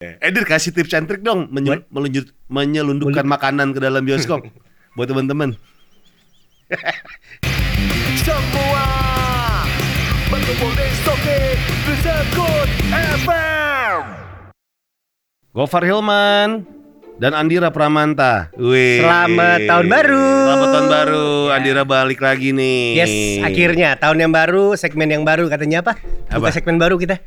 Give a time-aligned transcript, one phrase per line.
[0.00, 4.48] Edir kasih tips and trick dong menye- melunjut- menyelundupkan makanan ke dalam bioskop
[4.96, 5.60] buat teman-teman.
[8.16, 8.86] Semua
[10.32, 11.40] berkumpul di Soke
[12.00, 12.68] Sekut
[13.20, 14.00] FM.
[15.52, 16.64] Gofar Hilman
[17.20, 18.48] dan Andira Pramanta.
[18.56, 19.04] Wih.
[19.04, 20.24] Selamat tahun baru.
[20.48, 21.28] Selamat tahun baru.
[21.52, 22.96] Andira balik lagi nih.
[22.96, 23.12] Yes,
[23.44, 26.00] akhirnya tahun yang baru, segmen yang baru katanya apa?
[26.32, 26.48] Apa?
[26.48, 27.20] Buka segmen baru kita.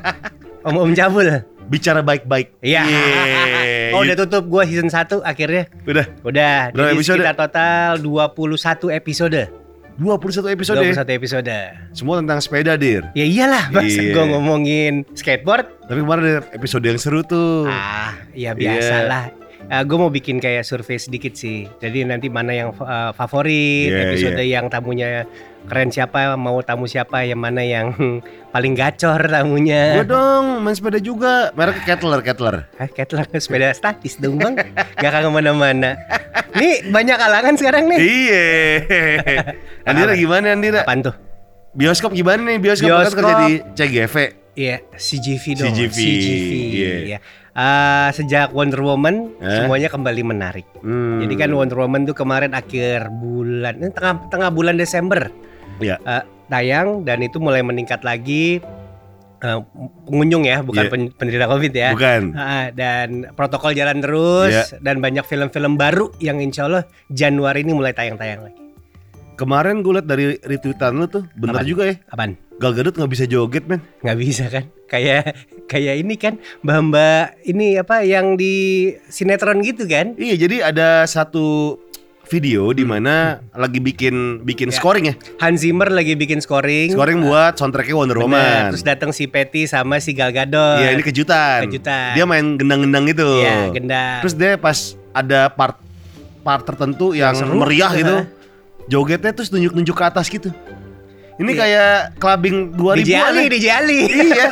[0.64, 1.55] Om Om Cabul.
[1.66, 2.62] Bicara baik-baik.
[2.62, 2.82] Iya.
[2.86, 3.90] Yeay.
[3.90, 5.66] Oh, udah tutup gua season 1 akhirnya.
[5.82, 6.06] Udah.
[6.22, 6.58] Udah.
[6.70, 7.18] Berapa jadi episode?
[7.22, 9.42] sekitar total 21 episode.
[9.96, 10.76] 21 episode.
[10.84, 11.56] 21 episode.
[11.90, 13.08] Semua tentang sepeda, Dir.
[13.16, 14.12] Ya iyalah, masa Iya.
[14.12, 15.66] gua ngomongin skateboard.
[15.88, 17.64] Tapi kemarin ada episode yang seru tuh.
[17.66, 19.32] Ah, ya biasalah.
[19.66, 21.66] Gue mau bikin kayak survei sedikit sih.
[21.78, 24.58] Jadi nanti mana yang uh, favorit, Iya, episode iya.
[24.58, 25.26] yang tamunya
[25.66, 27.90] keren siapa, mau tamu siapa, yang mana yang
[28.54, 29.98] paling gacor tamunya.
[29.98, 31.50] Gue dong main sepeda juga.
[31.52, 32.56] Merek Kettler, Kettler.
[32.78, 34.54] Ah, Kettler sepeda statis dong bang,
[34.94, 35.90] gak akan ke mana-mana.
[36.54, 37.98] Nih banyak kalangan sekarang nih.
[37.98, 38.46] Iya.
[39.90, 40.86] Andira gimana Andira?
[40.86, 41.14] Apaan tuh?
[41.76, 42.56] Bioskop gimana nih?
[42.56, 43.18] Bioskop, kan Bioskop.
[43.20, 44.45] kerja di CGV.
[44.56, 45.68] Iya, CGV dong.
[45.70, 45.98] CGV,
[46.66, 46.94] iya.
[47.06, 47.18] Iya.
[47.52, 49.48] Ah, sejak Wonder Woman Eh?
[49.54, 50.64] semuanya kembali menarik.
[50.80, 51.20] Hmm.
[51.20, 55.28] Jadi kan Wonder Woman tuh kemarin akhir bulan, eh, tengah tengah bulan Desember
[55.76, 55.96] Iya.
[55.98, 58.60] eh, tayang dan itu mulai meningkat lagi
[59.36, 59.60] eh,
[60.02, 60.90] pengunjung ya, bukan Iya.
[60.90, 61.90] pen- penderita COVID ya.
[61.92, 62.22] Bukan.
[62.32, 64.80] Ah, dan protokol jalan terus Iya.
[64.80, 68.60] dan banyak film-film baru yang insya Allah Januari ini mulai tayang-tayang lagi.
[69.36, 71.68] Kemarin gue liat dari retweetan lu tuh, bener Apaan?
[71.68, 72.00] juga ya.
[72.08, 72.32] Apaan?
[72.56, 73.84] Gal Gadot nggak bisa joget men.
[74.00, 74.64] Nggak bisa kan?
[74.88, 75.36] Kayak
[75.68, 78.54] kayak ini kan mbak-mbak ini apa yang di
[79.12, 80.16] sinetron gitu kan?
[80.16, 81.76] Iya jadi ada satu
[82.26, 84.76] video di mana lagi bikin bikin Ya.
[84.80, 85.14] scoring ya.
[85.38, 86.96] Hans Zimmer lagi bikin scoring.
[86.96, 88.62] Scoring buat soundtracknya Wonder Bener, Woman.
[88.72, 90.80] Terus datang si Patty sama si Gal Gadot.
[90.80, 91.68] Iya ini kejutan.
[91.68, 92.16] Kejutan.
[92.16, 93.44] Dia main gendang-gendang gitu.
[93.44, 94.18] Iya, gendang.
[94.24, 94.78] Terus dia pas
[95.12, 95.76] ada part
[96.40, 97.58] part tertentu yang, seru.
[97.60, 98.16] meriah gitu.
[98.22, 98.26] Hah?
[98.86, 100.50] Jogetnya terus nunjuk-nunjuk ke atas gitu.
[101.36, 101.58] Ini Iya.
[101.58, 102.96] kayak clubbing 2000-an.
[102.98, 103.50] DJ Ali, ya.
[103.50, 103.98] DJ Ali.
[104.08, 104.46] iya.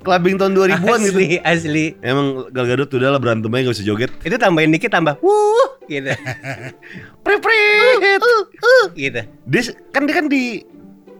[0.00, 1.12] Clubbing tahun 2000-an gitu.
[1.12, 1.86] asli, asli.
[2.00, 4.08] Emang Gal Gadot udah lah berantemnya gak usah joget.
[4.20, 6.08] Itu tambahin dikit tambah wuh gitu.
[7.24, 8.00] Prit-prit.
[8.00, 9.20] Uh, uh, gitu.
[9.44, 9.60] Dia
[9.92, 10.64] kan dia kan di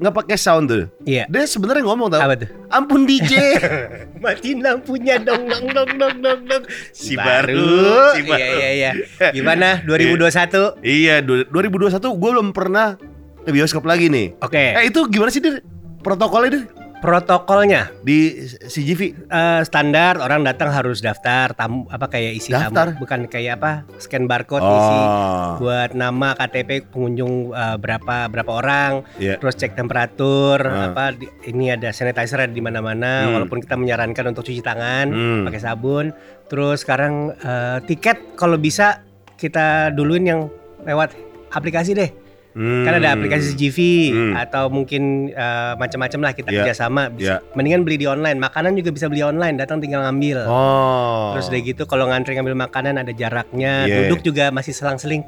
[0.00, 0.88] nggak pakai sound tuh.
[1.04, 1.28] Iya.
[1.28, 2.24] Dia sebenarnya ngomong tau.
[2.24, 2.48] Apa tuh?
[2.72, 3.60] Ampun DJ.
[4.24, 6.62] Matiin lampunya dong dong dong dong dong dong.
[6.90, 8.40] Si baru, si baru.
[8.40, 8.90] Iya iya iya.
[9.28, 10.80] Gimana 2021?
[10.80, 12.96] iya, du- 2021 gue belum pernah
[13.40, 14.36] ke bioskop lagi nih.
[14.38, 14.74] Oke.
[14.74, 15.60] Eh itu gimana sih dir?
[15.98, 16.64] Protokolnya dir
[17.00, 19.00] Protokolnya di CGV?
[19.24, 22.92] eh, standar orang datang harus daftar tamu apa kayak isi Daftar?
[22.92, 28.52] tamu bukan kayak apa scan barcode isi Oh, buat nama KTP pengunjung eh, berapa berapa
[28.54, 29.34] orang iya.
[29.34, 30.92] terus cek temperatur Ah.
[30.92, 33.32] apa di- ini ada sanitizer ada di mana-mana Hmm.
[33.34, 35.42] walaupun kita menyarankan untuk cuci tangan Hmm.
[35.42, 36.12] pakai sabun
[36.46, 39.00] terus sekarang eh, tiket kalau bisa
[39.34, 40.40] kita duluin yang
[40.82, 41.16] lewat
[41.48, 42.12] aplikasi deh
[42.50, 42.82] Hmm.
[42.82, 43.78] kan ada aplikasi CGV
[44.10, 44.34] Hmm.
[44.34, 46.56] atau mungkin eh, macam-macam lah kita Iya.
[46.60, 47.54] kerjasama bisa Iya.
[47.54, 51.30] mendingan beli di online makanan juga bisa beli online datang tinggal ngambil Oh.
[51.32, 53.96] terus udah gitu kalau ngantri ngambil makanan ada jaraknya Iya.
[54.04, 55.22] duduk juga masih selang-seling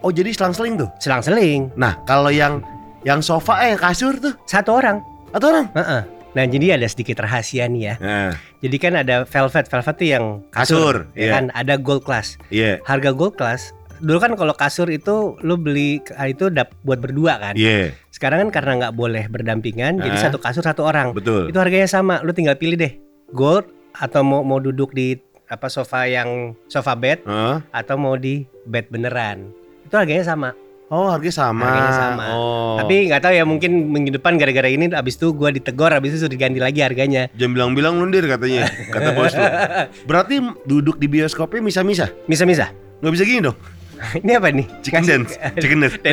[0.00, 0.90] Oh jadi selang-seling tuh.
[0.98, 2.60] selang-seling Nah kalau yang
[3.02, 5.66] yang sofa eh kasur tuh satu orang atau orang?
[5.72, 6.02] Heeh.
[6.34, 7.94] Nah jadi ada sedikit rahasia nih ya.
[7.96, 11.30] Nah, Jadi kan ada velvet, velvet tuh yang Kasur, ya iya.
[11.30, 12.40] kan ada gold class.
[12.48, 12.80] iya.
[12.82, 17.38] Harga gold class dulu kan kalau kasur itu lu beli ah, itu dap buat berdua
[17.38, 17.54] kan.
[17.54, 20.22] Iya, Sekarang kan karena nggak boleh berdampingan, jadi Ah.
[20.26, 21.10] satu kasur satu orang.
[21.12, 21.50] betul.
[21.50, 22.18] Itu harganya sama.
[22.20, 22.94] Lu tinggal pilih deh
[23.30, 27.56] gold atau mau mau duduk di apa sofa yang sofa bed Heeh.
[27.70, 29.50] atau mau di bed beneran.
[29.84, 30.50] Itu harganya sama.
[30.88, 31.64] Oh harganya sama.
[31.64, 32.24] Harganya sama.
[32.30, 32.76] Oh.
[32.78, 36.18] Tapi nggak tahu ya mungkin minggu depan gara-gara ini abis itu gua ditegor abis itu
[36.22, 37.28] sudah diganti lagi harganya.
[37.34, 39.42] Jangan bilang-bilang lundir katanya, kata bos lu.
[40.08, 40.34] Berarti
[40.64, 42.12] duduk di bioskopnya misa-misa?
[42.24, 42.70] Bisa-bisa.
[43.00, 43.56] Nggak bisa gini dong?
[44.24, 44.66] Ini apa nih?
[44.82, 45.96] Chicken dance, chicken dance.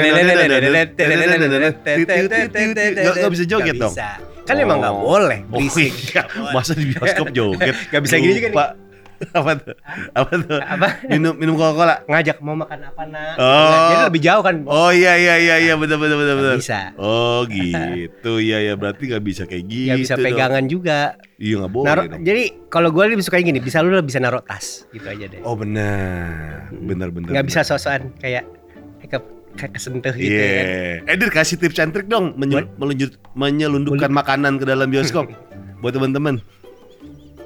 [1.91, 3.93] Nggak nggak bisa joget dong?
[4.41, 5.93] Kan emang nggak boleh Oh berisik.
[6.11, 7.75] iya, masa di bioskop joget?
[7.93, 8.57] Nggak bisa gini juga nih.
[9.37, 9.75] Apa tuh?
[10.11, 10.59] Apa tuh?
[10.59, 10.87] Apa?
[11.05, 12.01] Minum minum Coca-Cola.
[12.03, 13.35] Ngajak mau makan apa nak?
[13.37, 13.69] Oh.
[13.69, 14.55] Jadi lebih jauh kan?
[14.65, 16.57] Oh iya iya iya iya betul betul betul betul.
[16.57, 16.91] Bisa.
[16.95, 19.87] Oh gitu iya ya berarti nggak bisa kayak gitu.
[19.87, 20.25] Nggak bisa dong.
[20.25, 20.99] pegangan juga.
[21.37, 21.87] Iya nggak boleh.
[21.87, 22.21] Naruh, dong.
[22.21, 25.41] jadi kalau gue lebih suka gini, bisa lu bisa naruh tas gitu aja deh.
[25.41, 27.29] Oh benar benar benar.
[27.31, 28.45] Nggak bisa sosokan kayak
[29.01, 29.21] kayak,
[29.53, 30.49] kayak kesentuh gitu Iya.
[30.49, 30.65] kan.
[31.11, 35.29] Edir kasih tips and trick dong menye- melunjut menyelundupkan makanan ke dalam bioskop
[35.81, 36.41] buat teman-teman.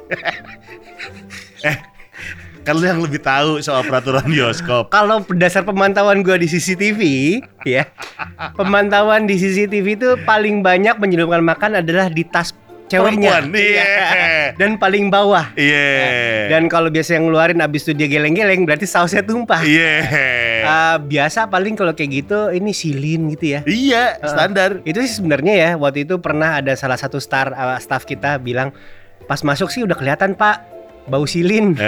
[1.66, 1.78] eh,
[2.66, 4.90] kan lu yang lebih tahu soal peraturan bioskop.
[4.90, 7.00] Kalau berdasar pemantauan gue di CCTV,
[7.62, 7.86] ya,
[8.58, 12.54] pemantauan di CCTV itu paling banyak menyelundupkan makan adalah di tas
[12.90, 13.42] ceweknya.
[13.42, 14.54] Perempuan, iya.
[14.58, 15.54] Dan paling bawah.
[15.54, 16.50] Iya.
[16.58, 19.62] Dan kalau biasa yang ngeluarin abis itu dia geleng-geleng berarti sausnya tumpah.
[19.62, 19.94] Iya.
[20.66, 23.60] Eh, biasa paling kalau kayak gitu ini silin gitu ya.
[23.66, 24.82] Iya, standar.
[24.86, 28.74] Itu sih sebenarnya ya waktu itu pernah ada salah satu star uh, staff kita bilang
[29.26, 30.75] pas masuk sih udah kelihatan Pak
[31.06, 31.74] bau silin.
[31.74, 31.86] Eh.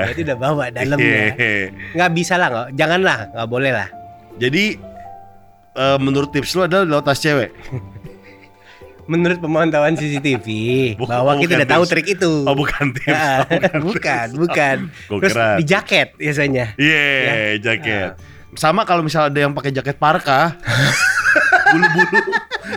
[0.04, 1.32] Berarti udah bawa dalamnya.
[1.32, 1.70] Iya.
[1.96, 3.88] Nggak bisa lah, nggak, janganlah, nggak boleh lah.
[4.34, 4.64] Jadi
[5.74, 7.50] eh, menurut tips lu adalah lo tas cewek.
[9.04, 10.48] Menurut pemantauan CCTV
[10.96, 11.92] Bukan- bahwa kita bukan udah tahu tips.
[11.92, 12.32] trik itu.
[12.42, 13.12] Oh, bukan tips.
[13.12, 14.76] Ah, Oh, bukan, bukan.
[15.04, 15.48] Gua Terus kira.
[15.54, 16.64] di jaket biasanya.
[16.74, 17.34] Iya, Ya.
[17.60, 18.16] jaket.
[18.56, 20.56] Sama kalau misalnya ada yang pakai jaket parka,
[21.68, 22.20] bulu-bulu,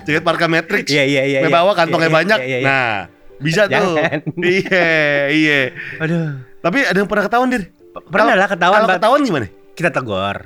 [0.04, 1.50] jaket parka matrix, Iya, iya, iya, iya.
[1.50, 2.40] bawah kantongnya Iya, iya, banyak.
[2.42, 2.68] iya, iya.
[2.68, 2.92] Nah,
[3.38, 3.74] bisa tuh.
[3.96, 4.20] Jangan.
[4.44, 4.90] Iya,
[5.30, 5.60] iya.
[5.98, 6.42] Aduh.
[6.58, 7.64] Tapi ada yang pernah ketahuan dir?
[7.98, 9.48] Pernah lah ketahuan, Kalau ketahuan gimana?
[9.74, 10.38] Kita tegur.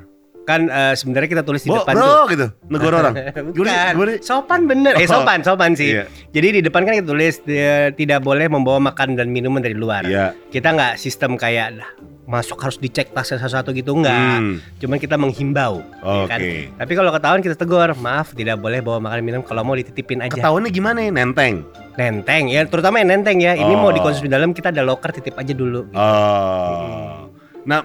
[0.42, 2.24] Kan eh, sebenarnya kita tulis di Bro, depan bro tuh.
[2.34, 3.14] gitu, negor orang.
[3.54, 3.94] Bukan.
[3.94, 4.12] Gimana?
[4.20, 4.94] Sopan bener.
[4.98, 5.22] Eh Oh.
[5.22, 5.94] sopan, sopan sih.
[5.94, 6.10] Iya.
[6.34, 10.02] Jadi di depan kan kita tulis dia tidak boleh membawa makan dan minuman dari luar.
[10.02, 10.34] Iya.
[10.50, 11.90] Kita nggak sistem kayak "Dah,
[12.32, 14.16] masuk harus dicek tasnya satu-satu gitu enggak.
[14.40, 14.56] Hmm.
[14.80, 15.84] Cuman kita menghimbau.
[16.00, 16.40] ya kan?
[16.80, 20.32] Tapi kalau ketahuan kita tegur, maaf tidak boleh bawa makan minum kalau mau dititipin aja.
[20.32, 21.00] Ketahuannya gimana?
[21.02, 21.12] ya?
[21.12, 21.68] Nenteng.
[21.94, 23.52] Nenteng ya, terutama yang nenteng ya.
[23.54, 23.94] Ini mau Oh.
[23.94, 25.92] dikonsumsi dalam kita ada loker titip aja dulu.
[25.92, 27.28] Oh.
[27.62, 27.84] Nah,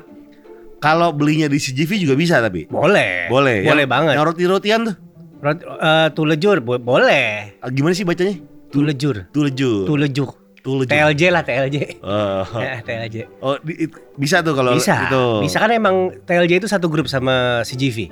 [0.78, 2.70] kalau belinya di CGV juga bisa tapi.
[2.70, 3.26] Boleh.
[3.26, 3.66] Boleh.
[3.66, 4.14] Boleh Yang- banget.
[4.14, 4.96] Yang roti-rotian tuh.
[5.36, 7.58] Rot, eh, tulejur bo- boleh.
[7.58, 8.38] Ah, Gimana sih bacanya?
[8.70, 9.26] Tulejur.
[9.32, 10.45] Tuleju.
[10.66, 11.76] TLJ lah TLJ.
[12.02, 12.42] Oh.
[12.66, 13.16] Ya, TLJ.
[13.38, 15.06] Oh, di- it- bisa tuh kalau Bisa.
[15.06, 15.24] itu.
[15.46, 18.10] Bisa kan emang TLJ itu satu grup sama CGV.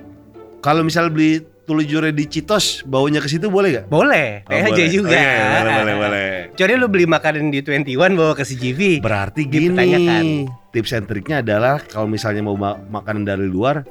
[0.62, 3.84] Kalau misal beli tulejure di Citos, baunya ke situ boleh gak?
[3.88, 4.44] Boleh.
[4.46, 4.88] Oh, boleh.
[4.88, 5.12] juga.
[5.12, 6.28] Oh, iya, boleh, boleh, boleh.
[6.52, 8.80] Kecuali lu beli makanan di 21 bawa ke CGV.
[9.00, 13.84] Berarti gini, tips and triknya adalah kalau misalnya mau ma- makanan dari luar,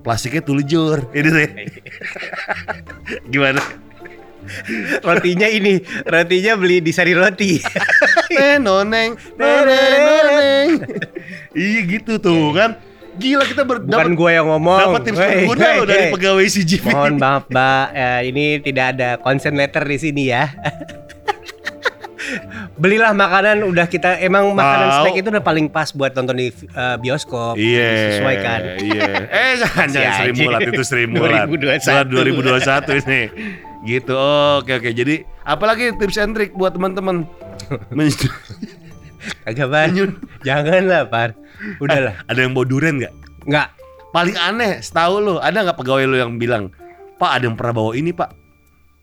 [0.00, 1.08] plastiknya tulejur.
[1.12, 1.48] Ini deh.
[3.32, 3.60] Gimana?
[5.00, 7.52] Rotinya ini, rotinya beli di Sari Roti.
[8.28, 10.68] Eh, noneng, noneng, noneng.
[11.56, 12.76] iya gitu tuh kan.
[13.16, 14.78] Gila kita ber- Bukan gua yang ngomong.
[14.78, 16.84] dapat tips berguna loh dari pegawai CGV.
[16.86, 17.86] Mohon maaf, Mbak.
[17.90, 20.44] Ya, ini tidak ada consent letter di sini ya.
[22.76, 24.98] Belilah makanan udah kita emang makanan Tahu.
[25.00, 27.56] snack itu udah paling pas buat nonton di uh, bioskop.
[27.56, 27.90] Iya.
[28.12, 28.60] Sesuaikan.
[28.76, 29.10] Iya.
[29.24, 30.30] Eh jangan jangan Sri.
[30.36, 31.48] Mulat itu Sri Mulat.
[31.48, 32.12] 2021.
[32.12, 33.22] 2021 ini.
[33.82, 34.16] Gitu.
[34.58, 34.90] Oke oke.
[34.90, 37.26] Jadi apalagi tips and trick buat teman-teman.
[37.96, 38.10] Men-
[39.44, 39.90] Kagak ban.
[40.40, 41.34] Jangan lah, Par.
[41.82, 42.14] Udahlah.
[42.24, 43.14] ada yang bawa durian nggak?
[43.44, 43.68] Enggak.
[44.08, 46.72] Paling aneh, setahu lu ada nggak pegawai lu yang bilang,
[47.20, 48.30] Pak ada yang pernah bawa ini Pak?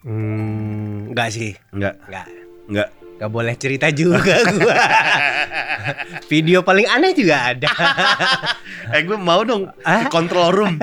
[0.01, 1.53] Hmm, enggak sih.
[1.69, 2.25] Enggak, Enggak.
[2.71, 2.89] enggak.
[3.15, 4.19] Gak boleh cerita juga
[4.53, 4.75] gua.
[6.27, 7.69] Video paling aneh juga ada.
[8.93, 10.03] eh gue mau dong Ah?
[10.03, 10.75] ke control room.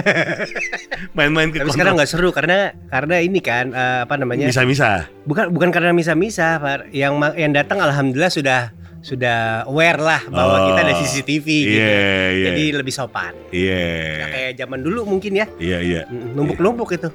[1.16, 2.58] Main-main ke Tapi control sekarang nggak seru karena
[2.88, 4.48] karena ini kan eh, apa namanya?
[4.48, 5.12] Bisa-bisa.
[5.22, 6.56] Bukan bukan karena misa-misa.
[6.88, 8.60] Yang yang datang alhamdulillah sudah
[9.02, 10.64] sudah aware lah bahwa Oh.
[10.70, 11.74] kita ada CCTV gitu.
[11.74, 12.00] Iya,
[12.32, 12.44] iya.
[12.48, 13.34] Jadi lebih sopan.
[13.50, 13.84] Iya.
[14.16, 15.46] Nggak kayak zaman dulu mungkin ya.
[15.58, 16.00] Iya, iya.
[16.06, 17.10] Mm, Numpuk-numpuk itu.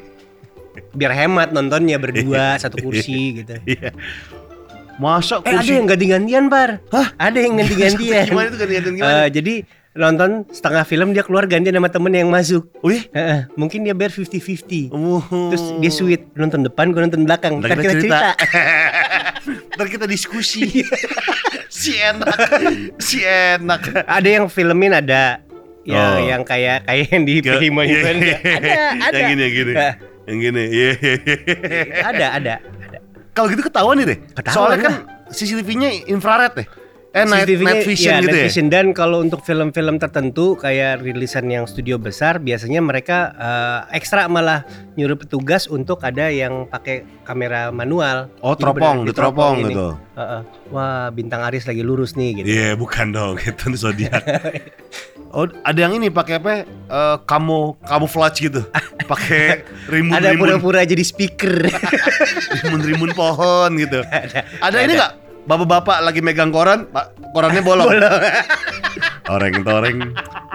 [0.94, 3.56] Biar hemat nontonnya berdua satu kursi gitu.
[3.66, 3.90] Iya.
[4.98, 6.82] Masa Eh ada yang ganti-gantian, Par.
[6.90, 7.08] Hah?
[7.22, 8.26] Ada yang ganti-gantian.
[8.34, 9.14] Gimana itu ganti-gantian gimana?
[9.26, 9.54] Eh, jadi
[9.98, 12.70] nonton setengah film dia keluar gantian sama temen yang masuk.
[12.82, 13.06] Wih.
[13.14, 14.94] Heeh, mungkin dia bayar 50-50.
[14.94, 15.22] Oh.
[15.54, 17.62] Terus dia sweet nonton depan, gue nonton belakang.
[17.62, 17.98] Ntar kita cerita.
[17.98, 18.20] cerita.
[19.78, 20.86] Ntar kita diskusi.
[21.82, 22.38] si enak.
[22.98, 23.82] Si enak.
[24.06, 25.42] ada yang filmin ada
[25.86, 26.20] yang Oh.
[26.20, 28.20] yang kayak kayak yang di iya, Event.
[28.20, 28.38] iya.
[28.44, 28.72] Ada,
[29.08, 29.18] ada.
[29.18, 29.74] Yang gini, yang gini.
[29.74, 29.94] Nah,
[30.28, 30.64] Yang gini.
[30.68, 30.90] Iya.
[31.00, 32.04] iya, iya.
[32.04, 32.77] ada, ada, ada.
[33.38, 34.18] Kalau gitu ketahuan nih deh.
[34.34, 34.94] Ketahuan Soalnya kan
[35.30, 36.68] CCTV-nya infrared deh.
[37.18, 38.46] Eh night, night vision ya, gitu night ya.
[38.50, 38.68] vision.
[38.68, 44.66] Dan kalau untuk film-film tertentu kayak rilisan yang studio besar, biasanya mereka eh, ekstra malah
[45.00, 48.30] nyuruh petugas untuk ada yang pakai kamera manual.
[48.42, 49.74] Oh teropong, diteropong ini.
[49.74, 49.88] gitu.
[50.18, 50.42] Heeh.
[50.74, 52.48] Wah bintang Aris lagi lurus nih gitu.
[52.50, 54.22] Iya bukan dong itu zodiak.
[55.32, 56.64] oh ada yang ini pakai apa?
[56.66, 58.62] Eh kamu camouflage gitu.
[59.04, 61.68] Pakai rimun ada pura-pura jadi speaker.
[62.64, 64.04] rimun rimun pohon gitu.
[64.04, 64.44] ada.
[64.60, 65.14] Ada ini nggak?
[65.48, 67.88] Bapak-bapak lagi megang koran, pak korannya bolong.
[69.28, 70.00] Toreng toreng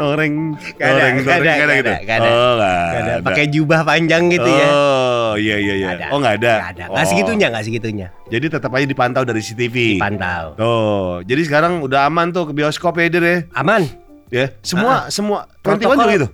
[0.00, 0.34] toreng
[0.80, 1.92] ada, toreng nggak toreng ada, ada gitu.
[1.92, 2.30] ada, ada.
[2.32, 3.12] Oh Nggak ada.
[3.12, 3.14] ada.
[3.20, 4.66] Pakai jubah panjang gitu ya.
[4.72, 5.88] Oh iya iya iya.
[5.92, 6.52] Nggak Oh nggak ada.
[6.56, 6.84] Nggak ada.
[6.88, 7.08] Nggak Oh.
[7.12, 8.08] segitunya, nggak segitunya.
[8.32, 10.00] Jadi tetap aja dipantau dari CCTV.
[10.00, 10.44] Pantau.
[10.56, 13.36] Tuh, jadi sekarang udah aman tuh ke bioskop ya Dir ya.
[13.52, 13.84] Aman.
[14.32, 16.28] Ya, semua semua Twenty Protokol- juga gitu.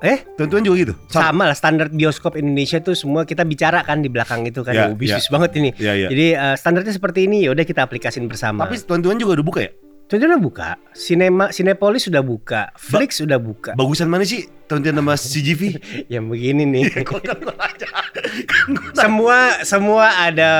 [0.00, 0.94] Eh, Twenty juga gitu.
[1.12, 4.72] sama lah standar bioskop Indonesia tuh semua kita bicara kan di belakang itu kan.
[4.72, 5.74] Ya, Oh, bisnis banget ini.
[5.76, 6.08] Iya iya.
[6.08, 8.64] Jadi eh, standarnya seperti ini ya udah kita aplikasin bersama.
[8.64, 9.72] Tapi Twenty juga udah buka ya?
[10.10, 13.78] Contohnya buka, Cinema, Cinepolis sudah buka, Flix sudah buka.
[13.78, 14.42] Bagusan mana sih?
[14.66, 15.78] Tonton sama CGV?
[16.14, 16.82] Yang begini nih.
[18.98, 20.50] Semua semua ada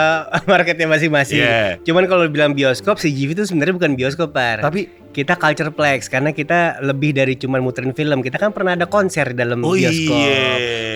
[0.47, 1.43] marketnya masing-masing.
[1.43, 1.83] Iya.
[1.83, 4.63] Cuman kalau bilang bioskop, CGV itu sebenarnya bukan bioskop, Par.
[4.63, 8.23] Tapi kita culture plex karena kita lebih dari cuman muterin film.
[8.23, 10.15] Kita kan pernah ada konser di dalam oh bioskop.
[10.15, 10.43] iya.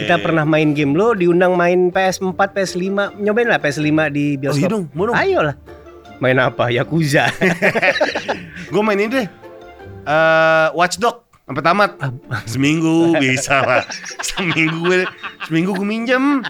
[0.06, 4.38] Kita pernah main game lo diundang main PS4, PS5, nyobain lah PS5 di Oh iya
[4.38, 4.71] bioskop.
[4.71, 5.16] dong, mau dong.
[5.18, 5.56] Ayo lah.
[6.23, 6.71] Main apa?
[6.71, 7.26] Yakuza.
[8.73, 9.26] Gue main ini deh.
[10.04, 11.90] Eh, Watchdog sampai tamat.
[12.47, 13.83] Seminggu bisa lah.
[14.23, 14.99] Seminggu gue
[15.44, 16.40] seminggu gue minjem.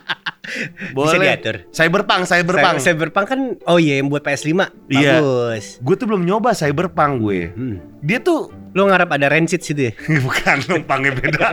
[0.45, 1.27] Bisa Boleh.
[1.31, 1.57] diatur.
[1.71, 2.77] Cyberpunk, Cyberpunk.
[2.77, 4.53] Cyber- Cyberpunk kan oh iya yang buat PS5.
[4.89, 5.19] Iya.
[5.19, 5.81] Bagus.
[5.81, 7.41] Gue tuh belum nyoba Cyberpunk gue.
[7.51, 7.77] Hmm.
[8.01, 9.93] Dia tuh Lo ngarap ada Rancid situ ya?
[10.27, 11.47] bukan numpangnya beda.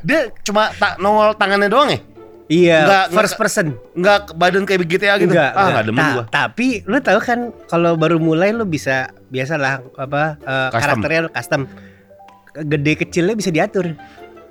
[0.00, 1.98] Dia cuma tak nongol tangannya doang ya?
[2.48, 3.66] Iya, Nggak- first nggak- person.
[3.92, 5.28] Nggak badan kayak GTA gitu.
[5.28, 6.24] Enggak, ah, nggak demen Ta- gua.
[6.30, 10.80] Tapi lu tahu kan kalau baru mulai lu bisa biasalah apa eh, Custom.
[10.80, 11.62] karakternya lu custom.
[12.54, 13.92] Gede kecilnya bisa diatur.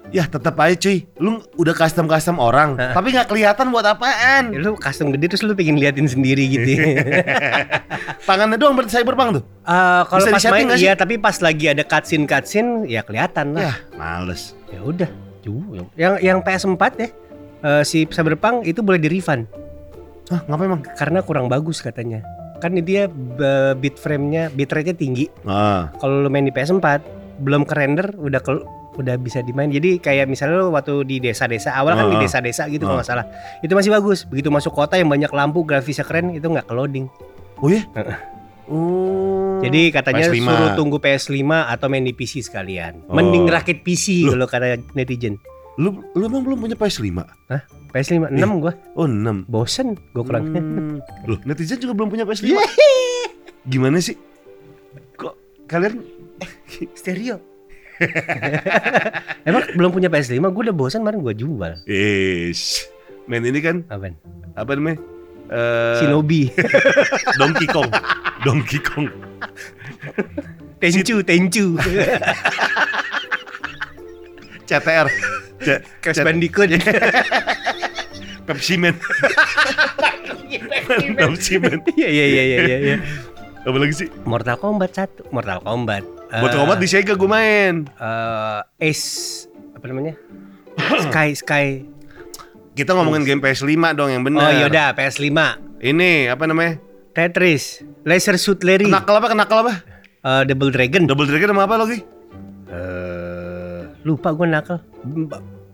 [0.08, 1.04] Ya tetap aja cuy.
[1.20, 2.94] Lu udah custom-custom orang, Hah?
[2.98, 4.56] tapi nggak kelihatan buat apaan.
[4.56, 6.80] Ya, lu custom gede terus lu pengen liatin sendiri gitu.
[8.28, 9.44] Tangannya doang berarti Cyberpunk tuh.
[9.44, 13.64] Eh, kalau pas main iya, tapi pas lagi ada cutscene cutscene ya kelihatan lah.
[13.68, 14.56] Ya, males.
[14.72, 15.10] Ya udah.
[15.96, 17.08] Yang yang PS4 ya.
[17.64, 19.48] eh, si Cyberpunk itu boleh di refund
[20.28, 20.82] Hah, ngapain emang?
[20.84, 22.20] karena kurang bagus katanya.
[22.60, 23.08] Kan dia
[23.78, 25.32] bit frame-nya, bitrate-nya tinggi.
[25.48, 27.00] Ah, kalau lu main di PS4
[27.40, 28.52] belum ke render udah ke
[28.98, 32.22] udah bisa dimain jadi kayak misalnya lu waktu di desa-desa awal kan di Ah.
[32.22, 33.00] desa-desa gitu kalau Ah.
[33.00, 33.26] nggak salah
[33.62, 37.06] itu masih bagus begitu masuk kota yang banyak lampu grafisnya keren itu nggak ke loading
[37.58, 37.86] oh ya?
[37.94, 38.18] Heeh.
[38.68, 39.62] Oh.
[39.62, 40.44] jadi katanya PS5.
[40.44, 43.14] suruh tunggu PS5 atau main di PC sekalian Oh.
[43.14, 45.38] mending rakit PC kalau kata netizen
[45.78, 47.06] Lu lu emang belum punya PS5?
[47.88, 49.46] PS5 6 gua Oh, 6.
[49.46, 50.98] bosen gua kurang Hmm.
[51.30, 52.50] Loh, netizen juga belum punya PS5.
[53.64, 54.18] Gimana sih?
[55.14, 56.02] Kok kalian
[56.92, 57.38] stereo
[59.48, 62.86] emang belum punya PS5 gua udah bosen kemarin gua jual Ish.
[63.26, 64.16] Main ini kan apaan
[64.56, 64.98] apa namanya?
[65.48, 66.52] Eh, Shinobi
[67.40, 67.92] Donkey Kong.
[68.44, 69.08] Donkey Kong.
[70.78, 71.74] Tenchu Tenchu
[74.68, 75.08] CTR.
[75.58, 76.70] C- Crash Bandicoot
[78.48, 78.96] Pepsi Man.
[81.18, 81.80] Pepsi Man.
[81.96, 82.98] Iya iya iya iya iya.
[83.68, 84.08] Apa lagi sih?
[84.24, 86.04] Mortal Kombat 1, Mortal Kombat.
[86.30, 87.88] Mortal Kombat di Sega gue main.
[87.88, 90.14] eh Ace apa namanya?
[91.08, 91.68] Sky Sky.
[92.74, 94.54] Kita ngomongin game PS5 dong yang Oh benar.
[94.54, 95.26] yaudah PS5.
[95.80, 96.78] Ini apa namanya?
[97.10, 99.28] Tetris, Laser Suit Larry, Kenakal apa?
[99.28, 99.74] Kenakal apa?
[100.22, 101.10] eh, Double Dragon.
[101.10, 102.06] Double Dragon sama apa lagi?
[102.70, 104.78] Eh, lupa gue nakal.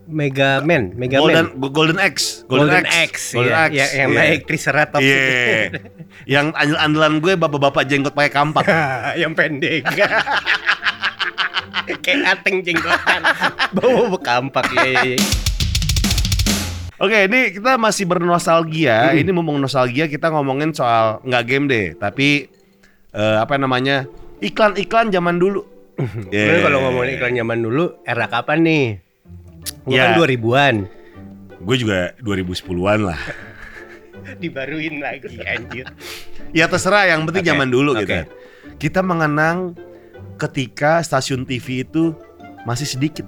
[0.04, 1.72] Mega Man, Mega Golden Man.
[1.72, 2.44] Golden X.
[2.46, 3.72] Golden, X, Golden iya.
[3.72, 3.72] X.
[3.72, 4.20] Yang, yang Iya.
[4.20, 5.04] naik Triceratops.
[5.04, 5.80] Iya.
[6.28, 8.64] yang andel-andelan gue bapak-bapak jenggot pakai kampak.
[9.22, 9.88] yang pendek.
[12.04, 13.22] Kayak ateng jenggotan.
[13.76, 15.18] Bawa bekampak ya, ya, ya.
[17.00, 19.12] Oke, ini kita masih bernostalgia.
[19.12, 22.48] Ini ngomong nostalgia, kita ngomongin soal nggak game deh, tapi
[23.12, 24.08] eh, apa namanya
[24.40, 25.68] iklan-iklan zaman dulu.
[26.00, 29.03] Sebenarnya kalau ngomongin iklan zaman dulu, era kapan nih?
[29.84, 30.04] Gua Ya.
[30.06, 30.76] kan 2000-an.
[31.64, 33.20] gue juga 2010-an lah.
[34.42, 35.88] Dibaruin lagi anjir.
[36.52, 38.04] Ya terserah, yang penting Oke, zaman dulu oke.
[38.04, 38.16] gitu.
[38.78, 39.76] Kita mengenang
[40.36, 42.12] ketika stasiun TV itu
[42.64, 43.24] masih sedikit.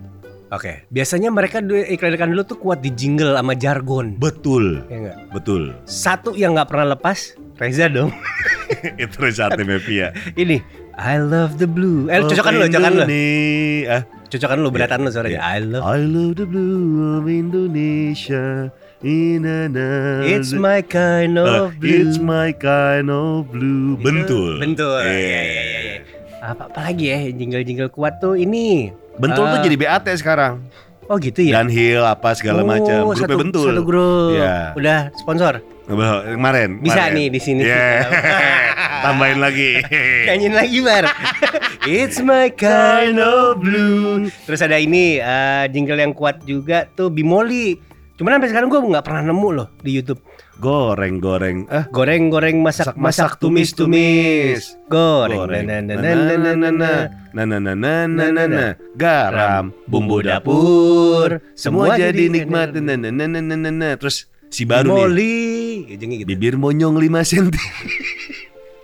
[0.51, 4.15] Oke, biasanya mereka iklan-iklan dulu tuh kuat di jingle sama jargon.
[4.15, 5.17] Betul, Ya enggak?
[5.33, 5.63] betul.
[5.83, 8.13] Satu yang nggak pernah lepas, Reza dong.
[9.01, 9.49] itu Reza
[9.89, 10.13] ya.
[10.37, 10.59] Ini
[10.95, 12.07] I love the blue.
[12.07, 13.03] Eh, cocokan lo, cocokan lo.
[13.03, 13.97] Indonesia.
[14.25, 15.39] Cocokan lo, beratan lo suaranya.
[15.43, 15.83] I love.
[15.83, 18.71] I love the blue of Indonesia.
[19.05, 19.87] Ina na
[20.23, 21.91] It's my kind of blue.
[21.91, 23.99] Uh, It's my kind of blue.
[23.99, 24.51] Itu Bentul.
[24.57, 24.97] Bentul.
[25.03, 25.11] Iya.
[25.11, 25.95] Iya, iya, iya, iya.
[26.41, 28.89] Apa, apa lagi ya jingle-jingle kuat tuh ini.
[29.19, 29.63] Bentul tuh Ah.
[29.63, 30.63] jadi BAT sekarang.
[31.05, 31.61] Oh gitu ya.
[31.61, 33.13] Dan Hill apa segala Oh, macam.
[33.13, 33.67] Grupnya satu, Bentul.
[33.69, 34.33] Satu grup.
[34.41, 34.73] Iya.
[34.73, 35.61] Udah sponsor.
[35.85, 36.81] Kemarin.
[36.81, 37.13] Bisa kemarin.
[37.13, 37.61] nih di sini.
[37.61, 38.09] Yeah.
[39.05, 39.85] Tambahin lagi.
[40.29, 41.05] Nyanyiin lagi bar.
[41.85, 44.33] It's my kind of blue.
[44.49, 47.77] Terus ada ini eh, jingle yang kuat juga tuh Bimoli.
[48.17, 50.17] Cuman sampai sekarang gue nggak pernah nemu loh di YouTube.
[50.55, 51.67] Goreng-goreng.
[51.67, 54.79] Eh, Goreng-goreng masak masak tumis tumis.
[54.87, 55.39] Goreng.
[55.43, 55.65] goreng.
[55.67, 56.91] Na, na, na, na, na, na, na.
[57.35, 58.65] Na na na na na na na.
[58.95, 62.71] Garam, bumbu dapur, semua jadi nikmat.
[62.71, 63.89] Na na na na na na na.
[63.99, 65.91] Terus si baru nih.
[65.91, 66.27] Ujungnya gitu.
[66.31, 67.49] Bibir monyong 5 cm.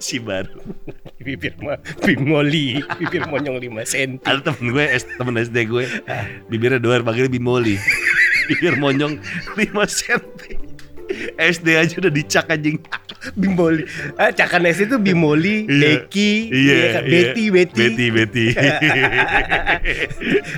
[0.01, 0.59] si baru.
[1.17, 2.83] Bibir ma- Bimoli.
[2.99, 4.11] Bibir monyong 5 cm.
[4.21, 4.85] Ada temen gue,
[5.15, 5.85] temen SD gue.
[6.51, 7.79] Bibirnya doer panggilnya bimoli.
[8.51, 9.15] Bibir monyong
[9.55, 10.19] 5 cm.
[11.37, 12.77] SD aja udah dicak anjing.
[13.39, 13.85] Bimoli.
[14.17, 16.05] Ah, Cakanes itu Bimoli, Iya.
[16.05, 17.03] Deki, Iya, iya kan?
[17.05, 17.11] iya.
[17.11, 17.77] Betty, Betty.
[17.77, 18.45] Betty, Betty.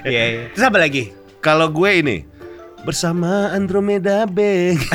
[0.08, 0.42] Iya, iya.
[0.52, 1.12] Terus apa lagi?
[1.40, 2.18] Kalau gue ini
[2.84, 4.80] bersama Andromeda Bank.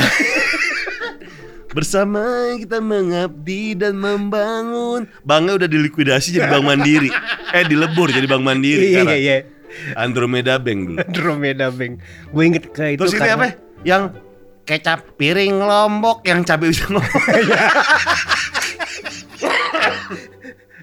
[1.69, 2.25] Bersama
[2.57, 5.05] kita mengabdi dan membangun.
[5.21, 7.13] Banknya udah dilikuidasi jadi bank mandiri.
[7.53, 8.97] Eh dilebur jadi bank mandiri.
[8.97, 9.37] Iya, iya, iya.
[9.95, 10.99] Andromeda Bank dulu.
[11.05, 12.01] Andromeda Bank.
[12.33, 13.47] Gue inget ke itu Terus ini apa?
[13.85, 14.03] Yang
[14.69, 17.09] kecap piring lombok yang cabai bisa ngomong.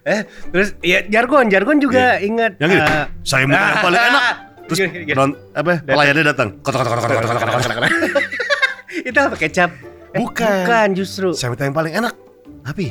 [0.06, 0.22] Eh,
[0.54, 2.62] terus ya jargon, jargon juga ingat.
[2.62, 2.92] Yang gitu.
[2.94, 4.24] eh, Saya mau yang paling enak.
[4.66, 5.18] Terus gini, gini.
[5.18, 5.82] non, apa?
[5.82, 6.50] Pelayannya datang.
[6.62, 7.92] Kotak kotak kotak kotak kotak kotak.
[9.10, 9.70] itu apa kecap?
[10.14, 10.46] Eh, Bukan.
[10.62, 11.34] Bukan justru.
[11.34, 12.14] Saya minta yang paling enak.
[12.62, 12.86] Tapi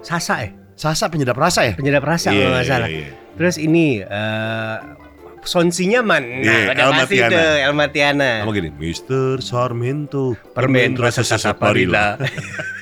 [0.00, 0.48] Sasa ya?
[0.72, 1.72] Sasa penyedap rasa ya?
[1.76, 2.88] Penyedap rasa Iya, kalau nggak iya, salah.
[2.88, 3.08] iya.
[3.36, 4.76] Terus ini eh
[5.44, 6.40] sonsinya mana?
[6.40, 7.30] Iya, yeah, El Matiana.
[7.30, 8.30] Itu, El Matiana.
[8.50, 10.36] Gini, Mister Sarmento.
[10.56, 12.16] Permen, Permen rasa sasaparilla.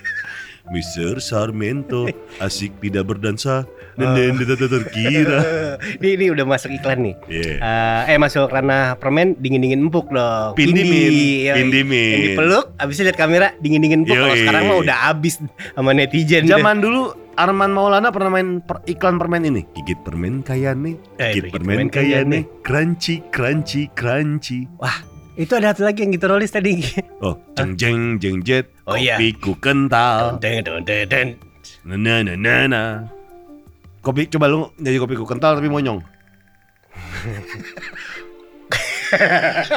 [0.69, 1.19] Mr.
[1.19, 2.07] Sarmento,
[2.45, 3.65] asik tidak berdansa,
[3.97, 5.41] dan dan tidak terkira.
[5.99, 7.15] ini ini udah masuk iklan nih.
[7.27, 7.53] Iya.
[7.59, 10.55] Eh, eh masuk ranah permen dingin dingin empuk dong.
[10.55, 11.55] Pindimin, Pindi, ya.
[11.57, 12.13] pindimin.
[12.15, 14.15] Yang dipeluk, abisnya lihat kamera dingin dingin empuk.
[14.15, 15.35] Kalau sekarang mah udah abis
[15.75, 16.45] sama netizen.
[16.45, 16.53] deh.
[16.53, 17.03] Zaman dulu
[17.39, 19.63] Arman Maulana pernah main per- iklan permen ini.
[19.71, 24.67] Gigit permen kaya nih, Eh, gigit gigit permen permen kaya kaya nih, crunchy, crunchy, crunchy.
[24.83, 25.07] Wah,
[25.39, 26.83] itu ada satu lagi yang kita rolis tadi.
[27.23, 29.21] Oh, jeng jeng jeng jet, Oh, iya.
[29.21, 31.29] kopiku kental, Den, den, den, den.
[31.85, 32.83] na na na na na.
[34.01, 36.01] Kopi, coba lu jadi kopiku kental tapi monyong.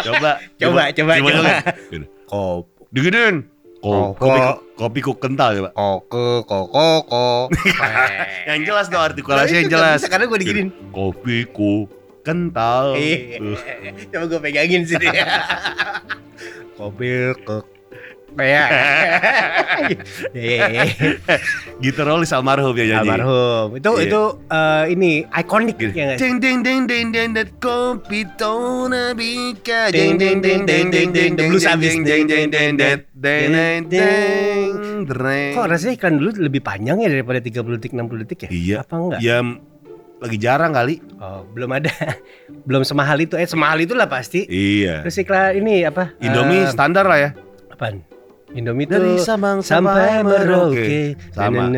[0.07, 1.31] coba, Coba, coba, coba.
[1.35, 1.55] coba.
[2.27, 2.63] Kop.
[2.95, 3.43] Diginin.
[3.81, 4.57] Ko, kopi, kok.
[4.79, 5.69] kopiku kental coba.
[5.75, 7.27] Koko, koko, koko.
[8.47, 9.99] Yang jelas dong artikulasi yang jelas.
[10.07, 10.67] Karena gue diginin.
[10.95, 11.89] Kopiku
[12.23, 12.95] kental.
[12.95, 13.43] Iya.
[14.07, 15.11] Coba gue pegangin sini.
[16.79, 17.80] Kopi kok.
[18.39, 18.65] Ya.
[21.83, 23.75] gitu Rolis almarhum ya jadi Almarhum.
[23.75, 24.05] Itu yeah.
[24.07, 26.19] itu uh, ini ikonik ya guys.
[26.19, 29.91] Ding ding ding ding ding that kopi tona bika.
[29.91, 31.91] Ding ding ding ding ding ding ding blues abis.
[31.91, 35.51] Ding ding ding ding ding ding ding.
[35.51, 38.49] Kok rasanya iklan dulu lebih panjang ya daripada 30 detik 60 detik ya?
[38.49, 38.75] Iya.
[38.87, 39.19] Apa enggak?
[39.19, 39.43] Ya
[40.21, 41.01] lagi jarang kali.
[41.17, 41.89] Oh, belum ada.
[42.69, 43.33] belum semahal itu.
[43.35, 44.45] Eh, semahal itulah pasti.
[44.45, 45.01] Iya.
[45.01, 46.13] Terus iklan ini apa?
[46.21, 47.29] Indomie uh, standar lah ya.
[47.73, 48.05] Apaan?
[48.51, 51.15] Indomie Dari Sabang sampai Merauke.
[51.31, 51.71] Sama.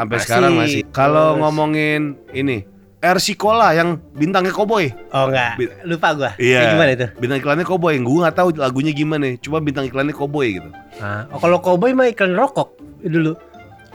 [0.00, 0.82] Sampai sekarang masih.
[0.88, 2.64] Kalau ngomongin ini
[3.00, 4.92] RC Cola yang bintangnya koboi.
[5.12, 5.56] Oh enggak,
[5.88, 6.30] lupa gua.
[6.36, 6.76] Iya.
[6.76, 7.06] Gimana itu?
[7.16, 7.96] Bintang iklannya koboi.
[7.96, 9.36] Gue nggak tahu lagunya gimana.
[9.40, 10.68] Cuma bintang iklannya koboi gitu.
[11.00, 13.36] Ah, oh, kalau cowboy mah iklan rokok dulu.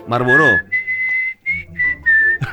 [0.06, 0.50] Marlboro.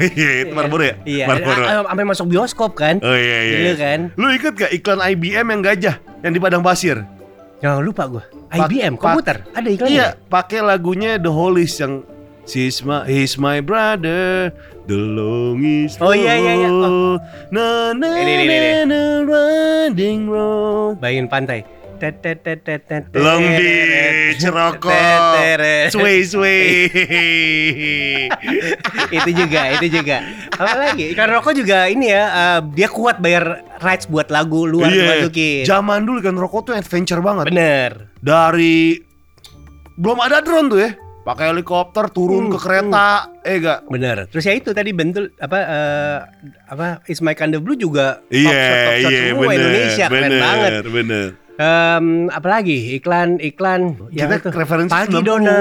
[0.01, 0.95] Iya, itu Marlboro ya?
[1.05, 1.63] Iya, Marlboro.
[1.69, 2.97] ah, ah, sampai masuk bioskop kan?
[3.05, 3.57] Oh iya iya.
[3.61, 4.01] Dulu kan?
[4.17, 7.05] Lu ikut gak iklan IBM yang gajah yang di Padang Pasir?
[7.63, 8.23] Jangan lupa gua.
[8.51, 9.37] Pak- IBM Pak- komputer.
[9.55, 9.95] Ada iklannya.
[9.95, 12.03] Iya, pakai lagunya The Hollies yang
[12.43, 14.51] He's my, he's my brother,
[14.85, 16.69] the long is Oh, iya, iya, iya.
[16.69, 17.15] Oh.
[17.55, 18.71] Na na Ini, ini, ini, ini.
[18.83, 20.99] na na riding road.
[20.99, 21.63] Bayangin pantai.
[21.63, 21.82] Tet, tet, tet, tet, tet,
[23.15, 24.91] Long Beach, rokok,
[25.89, 26.91] sway sway.
[29.09, 30.17] itu juga, itu juga.
[30.53, 31.15] Apa lagi?
[31.15, 33.45] Iklan rokok juga ini ya, eh, dia kuat bayar
[33.79, 35.63] rights buat lagu luar dimasukin.
[35.63, 37.47] zaman dulu kan rokok tuh adventure banget.
[37.49, 38.11] Bener.
[38.19, 38.99] Dari
[39.93, 40.91] belum ada drone tuh ya,
[41.23, 43.09] pakai helikopter turun Hmm, ke kereta,
[43.43, 43.81] eh gak?
[43.87, 44.17] Bener.
[44.27, 46.19] Terus ya itu tadi bentul apa eh,
[46.67, 48.51] apa Is My Kind of Blue juga Iya,
[48.99, 50.73] shot iya, semua bener, Indonesia keren bener, banget.
[50.89, 51.29] bener.
[51.63, 54.49] Em, apalagi iklan iklan yang Kita itu.
[54.51, 55.23] referensi Pagi 90-an.
[55.23, 55.59] Dona.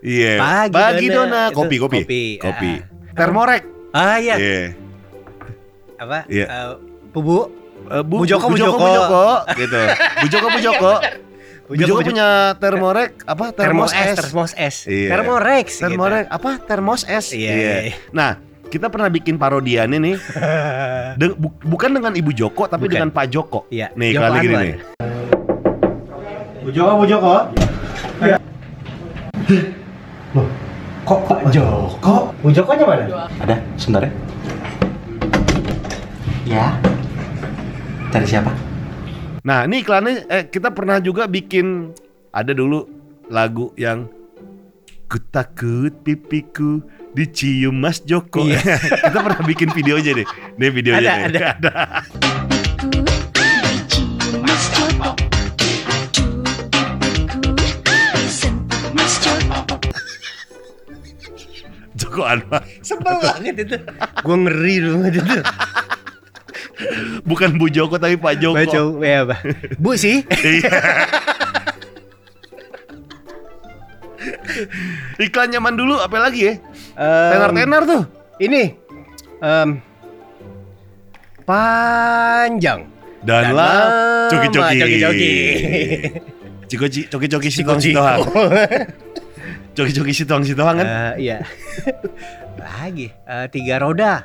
[0.00, 0.34] Iya.
[0.38, 1.18] Pagi Pagi, Dona.
[1.18, 1.42] Dona.
[1.50, 1.98] Kopi, kopi.
[2.00, 2.72] kopi, Kopi.
[2.72, 3.12] ah.
[3.12, 3.62] Termorek.
[3.90, 4.62] Ah iya, Iya.
[5.98, 6.18] apa?
[6.26, 6.46] Iya.
[6.46, 6.72] Eh,
[7.10, 7.50] Pubu.
[7.82, 8.78] Eh, Bu, Bu Joko, Bu Bu Joko, Joko.
[8.78, 9.26] Bu Joko,
[9.58, 9.80] gitu.
[10.14, 10.92] Bu Joko, Bu Joko.
[11.66, 12.06] Bu Joko Bu Joko.
[12.06, 13.44] punya termorek apa?
[13.50, 14.18] Termos Termos es, es.
[14.20, 14.76] termos es.
[14.86, 15.08] Iya.
[15.10, 15.82] Termorex gitu.
[15.84, 16.50] Termorek apa?
[16.60, 17.26] Termos es.
[17.30, 17.94] Iya, iya, iya.
[18.10, 20.16] Nah, kita pernah bikin parodiannya nih.
[21.20, 22.94] De- bu- bukan dengan Ibu Joko tapi Bukan.
[22.96, 23.66] dengan Pak Joko.
[23.68, 24.62] Iya, Nih, Joko lagi Anwar.
[24.62, 24.74] nih.
[26.70, 27.34] Bu Joko, Bu Joko.
[30.38, 30.46] Loh,
[31.02, 32.30] kok Pak Joko?
[32.38, 33.26] Bu Jokonya mana?
[33.42, 34.12] Ada, sebentar ya.
[36.46, 36.66] Ya.
[38.14, 38.54] Cari siapa?
[39.42, 41.90] Nah, ini iklannya eh, kita pernah juga bikin
[42.30, 42.86] ada dulu
[43.26, 44.06] lagu yang
[45.10, 46.86] Ku takut pipiku
[47.18, 48.46] dicium Mas Joko.
[48.46, 48.78] Iya.
[49.10, 50.26] kita pernah bikin videonya deh.
[50.54, 51.26] Nih videonya Ada, nih.
[51.26, 51.42] ada.
[51.58, 52.39] ada.
[62.00, 62.64] Joko Anwar.
[62.80, 63.76] Sebel banget itu.
[64.24, 65.36] Gua ngeri banget itu.
[67.22, 68.56] Bukan Bu Joko tapi Pak Joko.
[68.56, 69.40] Baca ya, Bah.
[69.76, 70.24] Bu sih.
[70.24, 70.72] Iya.
[75.18, 76.54] Iklan zaman dulu apa lagi ya?
[76.96, 78.02] Tenar-tenar tuh.
[78.40, 78.72] Ini
[79.40, 79.68] em,
[81.44, 82.88] panjang
[83.20, 84.28] Dan lah lama.
[84.32, 84.76] coki-coki.
[84.80, 85.32] Coki-coki.
[86.70, 87.60] Coki-coki coki-coki si
[89.82, 90.12] Ciko-ciko.
[90.12, 90.86] situang Coki-coki situang situang kan?
[90.86, 91.36] Eh, iya.
[92.56, 94.24] Lagi eh, tiga roda.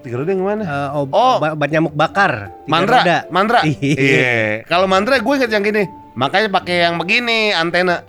[0.00, 0.62] Tiga roda yang mana?
[0.62, 1.36] Eh, ob- Oh.
[1.36, 2.54] obat, nyamuk bakar.
[2.56, 3.18] Tiga Mandra, roda.
[3.28, 3.60] mandra.
[3.62, 3.94] Iya.
[3.94, 4.34] Iya.
[4.64, 5.84] Kalau mandra gue inget yang gini.
[6.14, 8.00] Makanya pakai yang begini antena.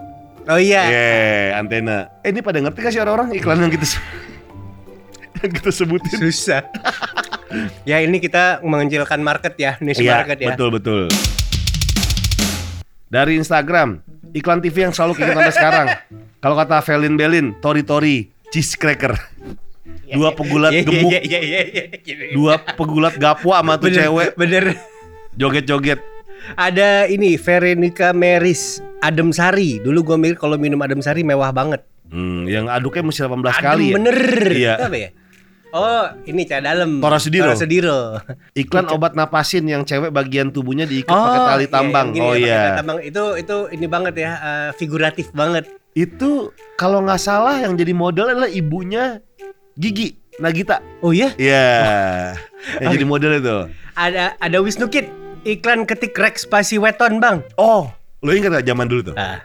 [0.46, 1.08] Oh Iya, iya.
[1.54, 2.08] antena.
[2.22, 4.00] Eh ini pada ngerti gak sih orang-orang iklan yang kita se-
[5.40, 6.16] yang kita sebutin?
[6.22, 6.64] Susah.
[7.90, 10.48] ya ini kita mengecilkan market ya, niche Iya, market ya.
[10.52, 11.02] betul betul.
[13.08, 15.88] Dari Instagram, iklan TV yang selalu kita sampai sekarang.
[16.38, 19.16] Kalau kata Velin Belin, Tori Tori, cheese cracker.
[20.08, 21.12] Dua pegulat gemuk,
[22.32, 24.66] dua pegulat gapwa sama tuh Bener, cewek Bener.
[25.36, 26.00] joget-joget.
[26.56, 29.84] Ada ini Veronica Meris Adem Sari.
[29.84, 31.84] Dulu gua mikir kalau minum Adem Sari mewah banget.
[32.08, 33.96] Hmm, yang aduknya mesti 18 Adem kali ya.
[34.00, 34.18] bener.
[34.48, 34.74] Iya.
[34.80, 35.10] Apa ya?
[35.78, 36.98] Oh, ini cah dalam.
[36.98, 37.54] Tora Sudiro.
[38.58, 42.08] Iklan obat napasin yang cewek bagian tubuhnya diikat pakai Oh, tali iya, tambang.
[42.10, 42.58] oh ya, pakai iya.
[42.58, 42.98] tali tambang.
[43.06, 45.70] Itu itu ini banget ya, eh, figuratif banget.
[45.94, 49.22] Itu kalau nggak salah yang jadi model adalah ibunya
[49.78, 50.82] Gigi Nagita.
[51.06, 51.34] Oh iya?
[51.38, 51.70] Iya.
[52.82, 53.58] yang jadi model itu.
[53.94, 55.10] Ada ada Wisnu Kid
[55.46, 57.46] iklan ketik Rex spasi weton, Bang.
[57.58, 57.90] Oh,
[58.22, 59.16] lo ingat gak zaman dulu tuh?
[59.18, 59.42] Ah,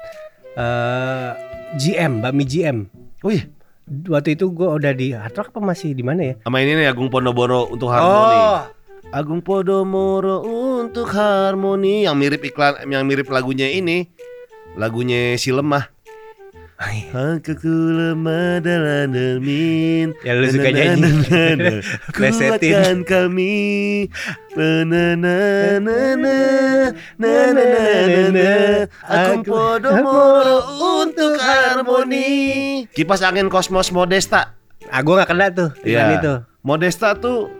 [0.54, 1.28] eh
[1.74, 2.78] GM, Bakmi GM.
[3.20, 3.44] Oh iya,
[3.88, 6.34] Waktu itu gue udah di Hard Rock apa masih di mana ya?
[6.44, 8.36] sama ini nih Agung Podomoro untuk harmoni.
[8.36, 8.60] Oh,
[9.16, 14.12] Agung Podomoro untuk harmoni yang mirip iklan yang mirip lagunya ini.
[14.76, 15.97] Lagunya si lemah.
[16.78, 21.10] Aku ku lemah dalam dermin Ya lu suka nyanyi.
[22.14, 24.06] Kuatkan kami.
[24.54, 25.36] Na na na
[25.82, 25.98] na
[27.18, 28.50] Na na na na
[29.02, 30.58] Aku podomoro
[31.02, 32.86] untuk harmoni.
[32.94, 34.54] Kipas angin kosmos Modesta.
[34.86, 36.14] Ah gue gak kena tuh Iya.
[36.14, 36.34] itu.
[36.62, 37.50] Modesta tuh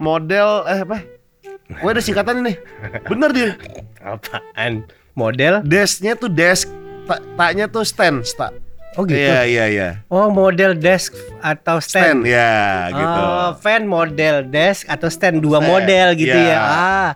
[0.00, 0.98] model eh apa?
[1.68, 2.56] Gue ada singkatan nih
[3.04, 3.48] Bener dia
[4.00, 4.88] Apaan?
[5.12, 5.60] Model?
[5.60, 6.72] Desnya tuh desk
[7.06, 8.50] tak taknya tuh stand, sta.
[8.92, 9.16] Oh gitu.
[9.16, 9.88] Iya iya iya.
[10.12, 12.28] Oh model desk atau Stand stand?
[12.28, 13.20] ya gitu.
[13.24, 16.52] Oh, fan model desk atau stand dua Stand, model gitu iya.
[16.52, 16.60] ya.
[16.60, 17.10] Ah.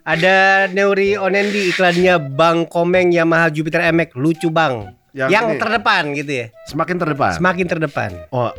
[0.00, 0.36] Ada
[0.72, 4.96] Neuri Onendi iklannya Bang Komeng Yamaha Jupiter MX lucu Bang.
[5.12, 5.58] Yang Yang, ini.
[5.60, 6.46] terdepan gitu ya.
[6.64, 7.32] Semakin terdepan.
[7.36, 8.10] Semakin terdepan.
[8.32, 8.50] oh,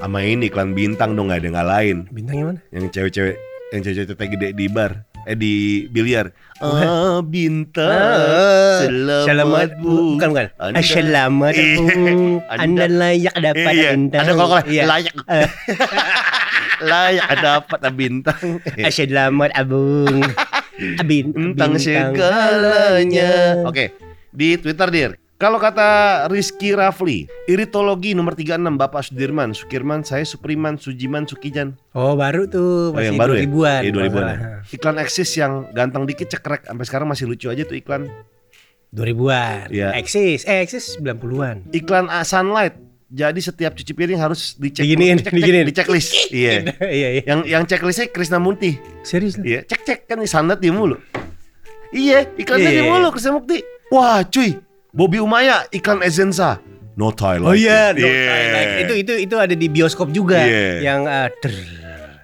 [0.00, 1.96] sama ini iklan bintang dong nggak ada yang lain.
[2.08, 2.60] Bintangnya mana?
[2.72, 3.36] Yang cewek-cewek
[3.76, 5.54] yang cewek-cewek tete gede di bar, eh di
[5.86, 6.30] biliar.
[6.56, 7.90] Ah, bintang.
[7.90, 8.80] Ah,
[9.26, 10.16] Selamat, bu.
[10.16, 10.46] Bukan bukan.
[10.56, 11.74] Anda- Ah, Selamat Iya.
[11.76, 11.84] bu.
[12.48, 14.20] Anda- Anda layak dapat Iya, bintang.
[14.22, 14.82] ada kalau Iya.
[14.86, 15.14] layak.
[15.26, 15.48] Eh.
[16.76, 18.60] Layak dapat bintang.
[18.78, 20.20] Ah, Selamat abung.
[21.00, 23.64] Abin, tentang segalanya.
[23.64, 23.96] Oke,
[24.28, 25.10] di Twitter dir.
[25.36, 25.84] Kalau kata
[26.32, 31.76] Rizky Rafli, iritologi nomor 36 Bapak Sudirman, Sukirman, saya Supriman, Sujiman, Sukijan.
[31.92, 33.44] Oh baru tuh Oh, masih yang baru ya?
[33.44, 33.80] 2000-an.
[33.84, 34.08] Iya, 2000-an.
[34.08, 34.36] masalah.
[34.40, 34.48] ya.
[34.72, 38.08] Iklan eksis yang ganteng dikit cekrek sampai sekarang masih lucu aja tuh iklan.
[38.96, 39.68] 2000-an.
[39.68, 39.88] Iya.
[40.00, 41.68] Eksis, eh eksis 90-an.
[41.68, 42.80] Iklan ah, Sunlight.
[43.06, 45.64] Jadi setiap cuci piring harus dicek Diginiin, cek, cek, diginiin.
[45.68, 46.10] di checklist.
[46.34, 46.64] iya.
[46.80, 47.22] iya iya.
[47.22, 48.80] Yang yang checklistnya Krisna Munti.
[49.04, 49.36] Serius?
[49.36, 50.96] Iya, cek cek kan di Sunlight dia mulu.
[51.92, 52.80] Iya, iklannya Iya.
[52.80, 53.60] dia mulu Krisna Mukti.
[53.92, 54.58] Wah, cuy.
[54.96, 56.56] Bobby Umaya iklan Ezensa.
[56.96, 58.00] No like Oh iya, it.
[58.00, 58.32] no, Iya.
[58.32, 58.72] Like.
[58.80, 60.80] itu itu itu ada di bioskop juga Iya.
[60.80, 61.52] yang uh, der,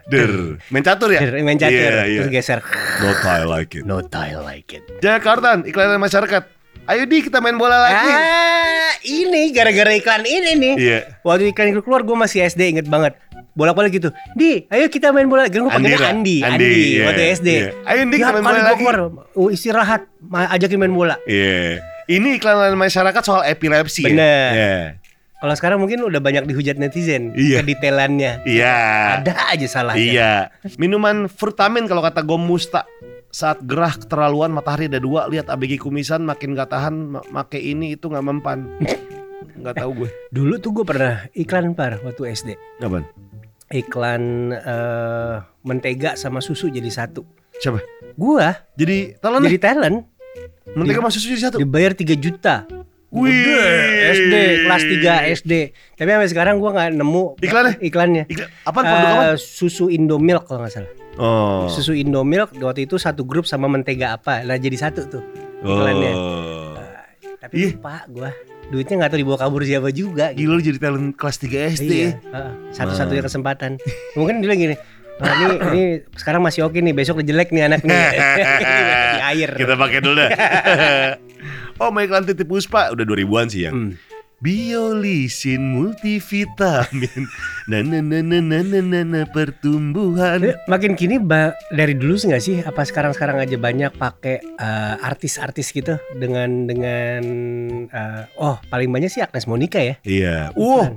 [0.09, 0.33] Der.
[0.73, 1.21] Main catur ya?
[1.21, 2.21] der, main catur Iya, iya.
[2.25, 2.59] terus geser.
[3.05, 3.85] No tie like it.
[3.85, 4.83] No I like it.
[4.99, 6.43] Jakarta, iklan masyarakat.
[6.83, 8.11] Ayo di kita main bola lagi.
[8.11, 10.75] Ah, ini gara-gara iklan ini nih.
[10.75, 10.99] Iya.
[11.21, 13.15] Waktu iklan itu keluar gue masih SD inget banget.
[13.53, 14.09] Bolak-balik gitu.
[14.33, 15.47] Di, ayo kita main bola.
[15.53, 16.09] Gue panggilnya.
[16.09, 17.49] Andi, Andi, Andi, iya, waktu SD.
[17.53, 17.69] iya.
[17.85, 18.81] Ayo, Andi, kita main bola lagi.
[18.81, 18.97] keluar,
[19.53, 21.15] istirahat, ajakin main bola.
[21.29, 21.92] Iya.
[22.05, 24.03] Ini iklan masyarakat soal epilepsi.
[24.03, 24.09] ya?
[24.09, 24.51] Bener.
[24.53, 24.77] Iya.
[25.37, 27.61] Kalau sekarang mungkin udah banyak dihujat netizen Iya.
[27.61, 28.47] kedetailannya.
[28.47, 28.77] Iya.
[29.19, 29.99] Ada aja salahnya.
[30.01, 30.33] Iya.
[30.77, 32.87] Minuman Furtamin kalau kata Gomusta
[33.27, 37.97] saat gerah keterlaluan matahari ada dua lihat ABG kumisan makin gak tahan ma- make ini
[37.97, 38.69] itu nggak mempan
[39.59, 42.49] nggak tahu gue Dulu tuh gue pernah iklan par waktu SD.
[42.79, 43.09] Apaan?
[43.67, 47.25] Iklan eh, mentega sama susu jadi satu.
[47.55, 47.81] siapa
[48.13, 50.12] Gua jadi talent jadi talent
[50.73, 52.67] mentega sama susu jadi satu dibayar 3 juta.
[53.13, 53.29] Wih.
[54.17, 55.53] SD kelas 3 SD.
[56.01, 57.75] Tapi sampai sekarang gua nggak nemu Iklannya?
[57.85, 58.25] Iklannya.
[58.25, 59.25] Iklan, apaan produk apa?
[59.33, 60.93] Eh, susu Indomilk kalau nggak salah.
[61.21, 61.69] Oh.
[61.69, 64.41] Susu Indomilk waktu itu satu grup sama mentega apa.
[64.49, 65.23] Nah jadi satu tuh
[65.61, 66.13] iklannya.
[66.17, 66.73] Oh.
[67.37, 67.71] Tapi Ih.
[67.77, 68.33] lupa gua.
[68.73, 70.33] Duitnya nggak tahu dibawa kabur siapa juga.
[70.33, 70.49] gitu.
[70.49, 71.93] Gila lu jadi talent kelas 3 SD.
[71.93, 72.53] Iya, heeh.
[72.73, 73.77] satu-satunya kesempatan.
[74.17, 74.77] Mungkin dia gini,
[75.21, 75.83] Wah, ini, ini
[76.17, 77.95] sekarang masih oke nih, besok udah jelek nih anak nih.
[79.33, 79.51] air.
[79.57, 80.31] Kita pakai dulu dah.
[81.83, 83.73] oh, my iklan titip Puspa udah 2000-an sih ya.
[83.73, 83.97] Hmm.
[84.43, 87.31] Biolisin multivitamin.
[87.71, 90.43] Nah, nah, nah, nah, nah, pertumbuhan.
[90.43, 91.23] Eh, Makin kini
[91.71, 92.59] dari dulu sih nggak sih?
[92.59, 97.23] Apa sekarang-sekarang aja banyak pakai eh, artis-artis gitu dengan dengan
[97.87, 99.95] eh, oh paling banyak sih Agnes Monica ya.
[100.03, 100.51] Iya.
[100.59, 100.91] Uh.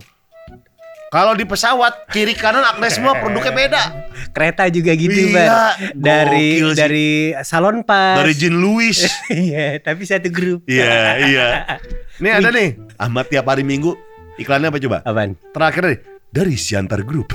[1.15, 3.84] Kalau di pesawat kiri kanan Agnes semua produknya beda.
[4.36, 5.71] Kereta juga gitu, Iya, Bar.
[5.95, 6.75] Dari sih.
[6.75, 8.19] dari salon pas.
[8.19, 8.99] Dari Jean Louis.
[9.32, 10.67] Iya, tapi satu grup.
[10.67, 11.47] Iya, iya.
[12.23, 12.75] Nih ada nih.
[12.99, 13.95] Ahmad tiap hari Minggu
[14.36, 14.97] iklannya apa coba?
[15.08, 15.39] Apaan?
[15.56, 15.99] Terakhir nih
[16.36, 17.32] dari Siantar Group.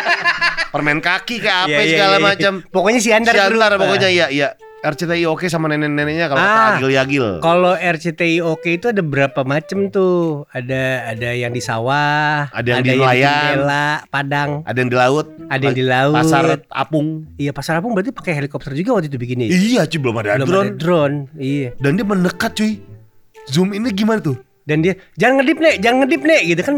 [0.74, 2.24] Permen kaki kayak apa Iya, iya, segala iya.
[2.34, 2.52] macam.
[2.66, 4.48] Pokoknya si Antar Siantar pokoknya iya iya.
[4.84, 6.76] RCTI oke sama nenek-neneknya kalau Ah.
[6.76, 7.26] Agil Yagil.
[7.40, 10.44] Kalau RCTI Oke itu ada berapa macam tuh?
[10.48, 13.56] Ada ada yang di sawah, Ada yang di nelayan.
[14.06, 16.14] Padang, Ada yang di laut, ada yang di laut.
[16.14, 17.24] pasar apung.
[17.34, 19.48] Iya pasar apung berarti pakai helikopter juga waktu itu bikinnya.
[19.48, 20.68] Iya, cuy belum ada Belum drone.
[20.68, 21.16] ada drone.
[21.34, 21.68] Iya.
[21.78, 22.72] Dan dia mendekat cuy.
[23.46, 24.36] Zoom ini gimana tuh?
[24.62, 26.76] Dan dia jangan ngedip nek, jangan ngedip nek gitu kan.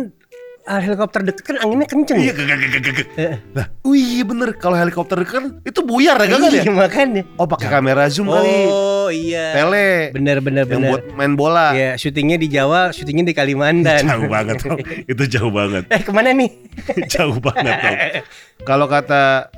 [0.67, 2.19] Ah, helikopter deket kan anginnya kenceng.
[2.19, 3.09] Iya, gak, gak, gak, gak, gak.
[3.55, 6.67] Lah, wih bener kalau helikopter kan itu buyar ya kan ya?
[6.67, 7.23] Iya, makanya.
[7.39, 8.67] Oh pakai kamera zoom kali.
[8.67, 9.55] Oh iya.
[9.55, 10.11] Tele.
[10.11, 10.91] Bener bener yang bener.
[10.91, 11.71] buat main bola.
[11.71, 14.03] Ya, syutingnya di Jawa, syutingnya di Kalimantan.
[14.11, 14.75] Jauh banget Tom.
[15.07, 15.87] Itu jauh banget.
[15.95, 16.51] Eh, ke mana nih?
[17.15, 17.95] jauh banget Tom.
[18.67, 19.55] Kalau kata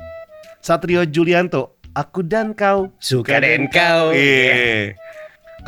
[0.61, 4.13] Satrio Julianto, aku dan kau Suka dan kau.
[4.13, 4.93] Iya.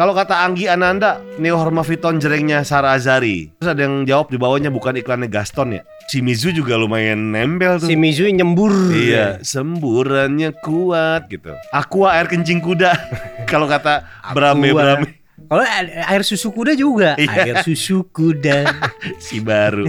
[0.01, 3.53] Kalau kata Anggi Ananda, Neo Hermaviton jerengnya Sarah Azari.
[3.61, 5.85] Terus ada yang jawab di bawahnya bukan iklannya Gaston ya.
[6.09, 7.85] Shimizu juga lumayan nempel tuh.
[7.85, 8.73] Si Mizu nyembur.
[8.89, 11.53] Iya, semburannya kuat gitu.
[11.69, 12.97] Aqua air kencing kuda.
[13.51, 14.73] Kalau kata Brame.
[14.73, 17.13] Brame Kalau air susu kuda juga.
[17.21, 17.53] Iya.
[17.53, 18.73] Air susu kuda.
[19.21, 19.85] si baru.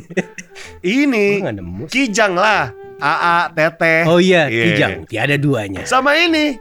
[0.84, 1.40] Ini.
[1.88, 2.68] Kijang lah.
[3.00, 4.04] AA, Teteh.
[4.04, 4.64] Oh iya, Iya.
[4.76, 4.92] kijang.
[5.08, 5.88] Tiada duanya.
[5.88, 6.60] Sama ini.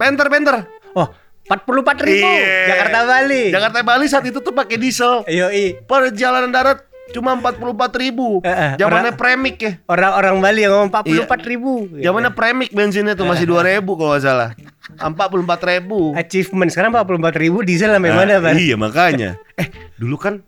[0.00, 0.64] Penter-penter.
[0.96, 1.12] Oh,
[1.46, 2.26] 44 ribu.
[2.26, 2.66] Iya.
[2.68, 3.42] Jakarta Bali.
[3.50, 5.22] Jakarta Bali saat itu tuh pakai diesel.
[5.24, 5.78] Yoi.
[5.86, 7.62] Perjalanan darat cuma 44
[7.96, 8.42] ribu.
[8.42, 9.72] Zamannya orang- premik ya.
[9.86, 11.86] Orang-orang Bali yang ngomong 44 ribu.
[11.94, 14.50] Zamannya premik bensinnya tuh masih 2000 kalau nggak salah.
[14.98, 16.12] 44 ribu.
[16.12, 18.58] Achievement sekarang 44 ribu diesel sampai mana, Bang?
[18.58, 19.38] Iya makanya.
[19.56, 20.44] Eh dulu kan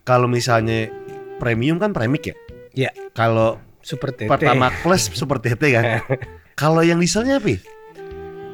[0.00, 0.88] kalau misalnya
[1.36, 2.34] premium kan premik ya.
[2.76, 4.28] Ya, Kalau super tete.
[4.28, 6.00] pertama plus seperti itu kan.
[6.60, 7.52] Kalau yang dieselnya apa?
[7.52, 7.58] ya?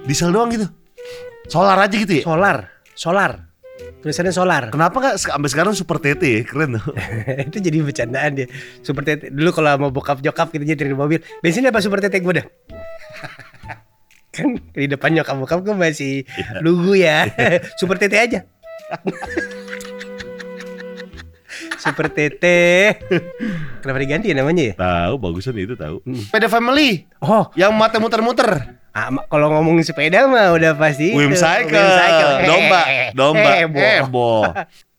[0.03, 0.67] Diesel doang gitu.
[1.49, 2.25] Solar aja gitu ya.
[2.25, 2.57] Solar,
[2.95, 3.33] solar.
[4.03, 4.63] Tulisannya solar.
[4.75, 6.41] Kenapa nggak sampai sekarang super TT ya?
[6.43, 6.95] Keren tuh.
[7.49, 8.47] itu jadi bercandaan dia.
[8.83, 9.31] Super tete.
[9.31, 12.47] Dulu kalau mau bokap jokap gitu nyetir di mobil, bensinnya apa super tete gue dah.
[14.35, 16.59] kan di depan nyokap bokap gue masih Iya.
[16.65, 17.29] lugu ya.
[17.77, 18.41] super tete aja.
[21.83, 22.95] Super tete.
[23.83, 24.75] Kenapa diganti ya namanya ya?
[24.79, 25.99] Tahu bagusan itu tahu.
[26.07, 26.23] Hmm.
[26.23, 28.79] Sepeda family Oh, yang mata muter-muter.
[28.93, 31.75] ah, kalau ngomongin sepeda mah udah pasti Wim cycle.
[31.75, 32.33] Wim cycle.
[32.51, 33.51] Domba, domba.
[33.59, 33.81] Heboh.
[34.07, 34.43] Heboh.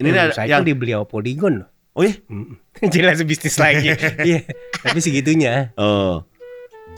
[0.02, 1.70] Ini Wim ada yang di beliau Polygon loh.
[1.94, 2.18] Oh iya?
[2.26, 2.58] Mm.
[2.94, 3.94] Jelas bisnis lagi.
[4.28, 4.50] Iya,
[4.82, 5.72] tapi segitunya.
[5.78, 6.26] Oh.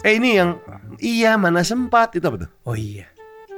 [0.02, 0.56] Eh ini yang
[0.98, 2.50] iya mana sempat itu apa tuh?
[2.64, 3.12] Oh iya.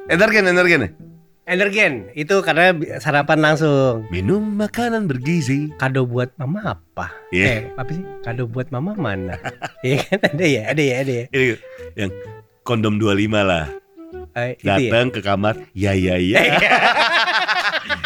[0.09, 0.97] Energen, energen.
[1.47, 4.03] Energen itu karena sarapan langsung.
[4.11, 5.71] Minum makanan bergizi.
[5.79, 7.07] Kado buat mama apa?
[7.31, 7.45] Iya.
[7.47, 8.03] Eh, apa sih?
[8.19, 9.39] Kado buat mama mana?
[9.87, 11.25] Iya kan ada ya, ada ya, ada ya.
[11.31, 11.47] Ini
[11.95, 12.11] yang
[12.67, 13.71] kondom 25 lah.
[14.35, 14.75] Eh, itu ya.
[14.75, 16.43] Datang ke kamar, ya ya ya.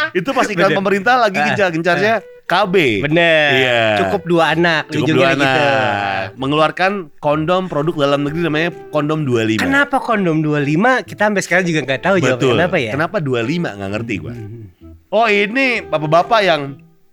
[0.20, 0.78] itu pas iklan Bener.
[0.78, 2.76] pemerintah lagi Ah, gencar-gencarnya KB.
[3.02, 3.50] Bener.
[3.54, 3.82] Iya.
[4.00, 4.84] Cukup dua anak.
[4.88, 5.46] Cukup ujungnya dua anak.
[5.48, 5.62] gitu.
[6.38, 9.62] Mengeluarkan kondom produk dalam negeri namanya kondom 25.
[9.62, 11.04] Kenapa kondom 25?
[11.04, 12.54] Kita sampai sekarang juga nggak tahu jawabnya Betul.
[12.58, 12.92] kenapa ya.
[12.92, 13.40] Kenapa 25
[13.72, 14.34] nggak ngerti gua.
[14.34, 14.64] Hmm.
[15.10, 16.62] Oh ini bapak-bapak yang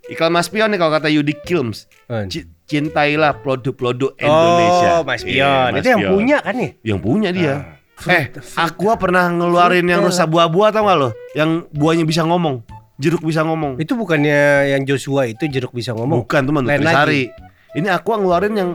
[0.05, 1.87] iklan Mas Pion nih kalau kata Yudi Kilms.
[2.05, 2.27] Hmm.
[2.27, 4.89] C- Cintailah produk-produk Indonesia.
[4.91, 5.69] Oh, Mas Iya, Pion.
[5.71, 6.11] Mas itu yang Pion.
[6.11, 6.71] punya kan nih?
[6.81, 7.53] Yang punya dia.
[7.95, 11.09] Fruit- eh, fruit- Aqua pernah ngeluarin yang fruit- rusa buah-buah tau gak lo?
[11.33, 12.61] Yang buahnya bisa ngomong,
[12.99, 13.79] jeruk bisa ngomong.
[13.79, 16.19] Itu bukannya yang Joshua itu jeruk bisa ngomong.
[16.21, 17.31] Bukan teman, Nutrisari.
[17.73, 18.69] Ini Aqua ngeluarin yang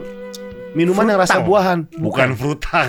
[0.73, 1.47] minuman yang rasa Frutang.
[1.47, 2.87] buahan, bukan frutang.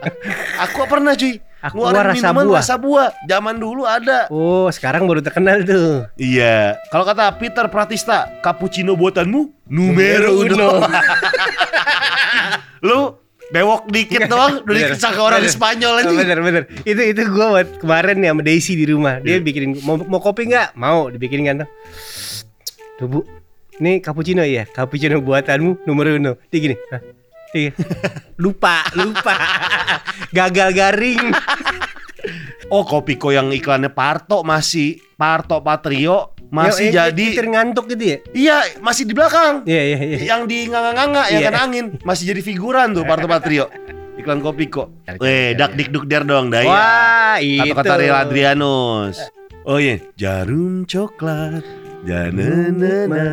[0.64, 2.58] Aqua pernah cuy, Aqua ngeluarin rasa minuman buah.
[2.60, 3.08] rasa buah.
[3.24, 4.18] Zaman dulu ada.
[4.28, 6.04] Oh, sekarang baru terkenal tuh.
[6.16, 6.80] Iya.
[6.90, 10.80] Kalau kata Peter Pratista, cappuccino buatanmu numero uno.
[12.84, 13.16] Lu
[13.52, 15.52] bewok dikit doang udah ke orang Bener.
[15.52, 16.12] Spanyol aja.
[16.12, 16.62] bener bener.
[16.86, 19.20] Itu itu gua buat kemarin ya sama Daisy di rumah.
[19.20, 20.76] Dia bikinin mau, mau kopi nggak?
[20.78, 21.56] Mau dibikinin kan.
[22.96, 23.18] Tuh bu,
[23.82, 26.38] ini cappuccino ya, cappuccino buatanmu nomor uno.
[26.48, 27.02] Dia gini, Hah?
[27.54, 27.70] Iya.
[28.42, 29.34] lupa, lupa,
[30.36, 31.30] gagal garing.
[32.72, 38.04] Oh Kopiko yang iklannya Parto masih Parto Patrio masih Yang- yang jadi nyetir ngantuk gitu
[38.06, 38.18] ya?
[38.30, 39.54] Iya masih di belakang.
[39.66, 40.18] Iya iya iya.
[40.30, 41.48] Yang di nganga-nganga yang Iya.
[41.50, 41.86] kena angin.
[42.00, 43.66] Masih jadi figuran tuh Parto Patrio.
[44.14, 44.38] Iklan
[45.02, 45.76] cari, Weh cari, dak ya.
[45.76, 47.66] dik duk der dong Daya Wah, itu.
[47.66, 49.18] Atau kata Real Adrianus.
[49.66, 49.98] Oh iya.
[50.14, 51.66] Jarum coklat
[52.06, 53.26] Jananana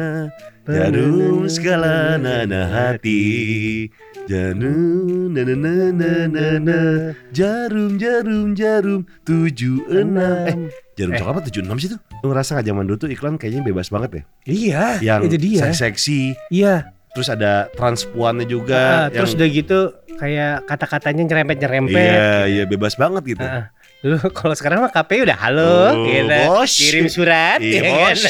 [0.66, 3.86] Jarum segala nana hati.
[4.26, 10.66] Jarum nananana Jarum jarum jarum tujuh enam.
[10.68, 11.18] Eh jarum Eh.
[11.18, 13.90] coklat apa tujuh enam sih tuh Lu ngerasa gak zaman dulu tuh iklan kayaknya bebas
[13.90, 15.62] banget ya Iya, Yang itu dia.
[15.66, 16.94] se- seksi Iya.
[17.12, 19.80] Terus ada transpuannya juga terus yang- udah gitu
[20.14, 21.92] kayak kata-katanya nyerempet-nyerempet.
[21.92, 23.68] Iya iya bebas banget gitu Ah,
[24.00, 26.30] Dulu kalau sekarang mah KPU udah halo, Oh, gitu.
[26.48, 26.72] bos.
[26.72, 27.92] kirim surat, Iya ya kan?
[27.92, 28.22] bos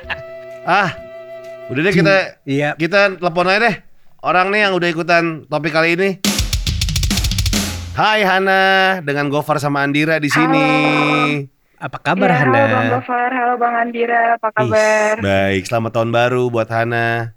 [0.80, 0.88] Ah
[1.66, 2.68] Udah deh kita Iya.
[2.72, 3.76] Kita telepon aja deh
[4.18, 6.10] Orang nih yang udah ikutan topik kali ini
[7.92, 8.62] Hai Hana
[9.00, 10.66] Dengan Gofar sama Andira di sini
[11.76, 12.56] Apa kabar Ya, Hana?
[12.56, 15.14] Halo Bang Gofar, halo Bang Andira, apa kabar?
[15.20, 17.36] Baik selamat tahun baru buat Hana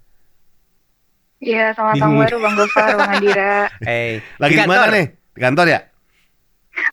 [1.40, 3.68] Iya, selamat tahun baru Bang Gofar, Bang Andira.
[3.84, 5.06] Eh, Lagi di mana nih?
[5.36, 5.80] Di kantor ya?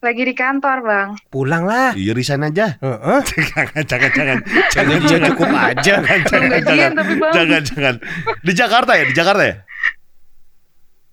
[0.04, 1.10] Lagi di kantor, Bang.
[1.32, 1.96] Pulang lah.
[1.96, 3.20] Iya resign aja Heeh.
[3.56, 4.38] Jangan jangan jangan
[4.76, 5.00] Jangan
[5.32, 5.80] cukup aja.
[5.80, 7.32] Jangan jangan jangan tapi, Bang.
[7.32, 7.96] Jangan jangan
[8.44, 9.04] Di Jakarta ya?
[9.08, 9.56] Di Jakarta ya?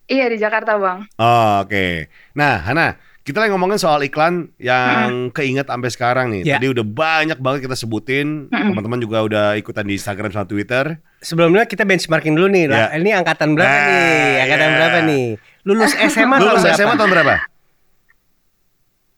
[0.04, 1.06] Iya, di Jakarta, Bang.
[1.16, 2.10] Oh, Oke.
[2.34, 6.44] Nah, Hana, kita lagi ngomongin soal iklan yang keinget sampai sekarang nih.
[6.44, 6.60] Ya.
[6.60, 8.52] Tadi udah banyak banget kita sebutin.
[8.52, 11.00] Teman-teman juga udah ikutan di Instagram sama Twitter.
[11.24, 12.68] Sebelumnya kita benchmarking dulu nih.
[12.68, 12.92] lah.
[12.92, 13.00] Ya.
[13.00, 14.28] Ini angkatan berapa Nah, nih?
[14.44, 14.76] Angkatan iya.
[14.76, 15.24] berapa nih?
[15.64, 16.76] Lulus SMA Lulus tahun berapa?
[16.76, 17.34] SMA tahun berapa?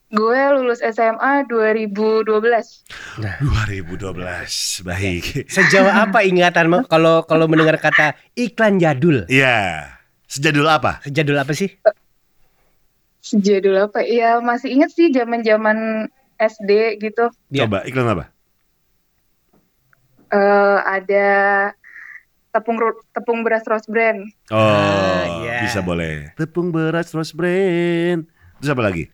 [0.06, 2.30] Gue lulus SMA 2012.
[3.42, 4.86] 2012.
[4.86, 5.50] Baik.
[5.50, 9.26] Sejauh apa ingatanmu kalau kalau mendengar kata iklan jadul?
[9.26, 9.90] Iya.
[10.30, 11.02] Sejadul apa?
[11.10, 11.74] Jadul apa sih?
[13.26, 14.06] Sejadul apa?
[14.06, 16.06] Iya, masih inget sih zaman-zaman
[16.38, 17.26] SD gitu.
[17.50, 17.66] Iya.
[17.66, 18.24] Coba iklan apa?
[20.26, 21.28] Eh ada
[22.54, 22.78] tepung
[23.10, 24.22] tepung beras Rose Brand.
[24.50, 25.66] Oh, Ah, iya.
[25.66, 26.30] bisa boleh.
[26.38, 28.30] Tepung beras Rose Brand.
[28.62, 29.10] Terus apa lagi?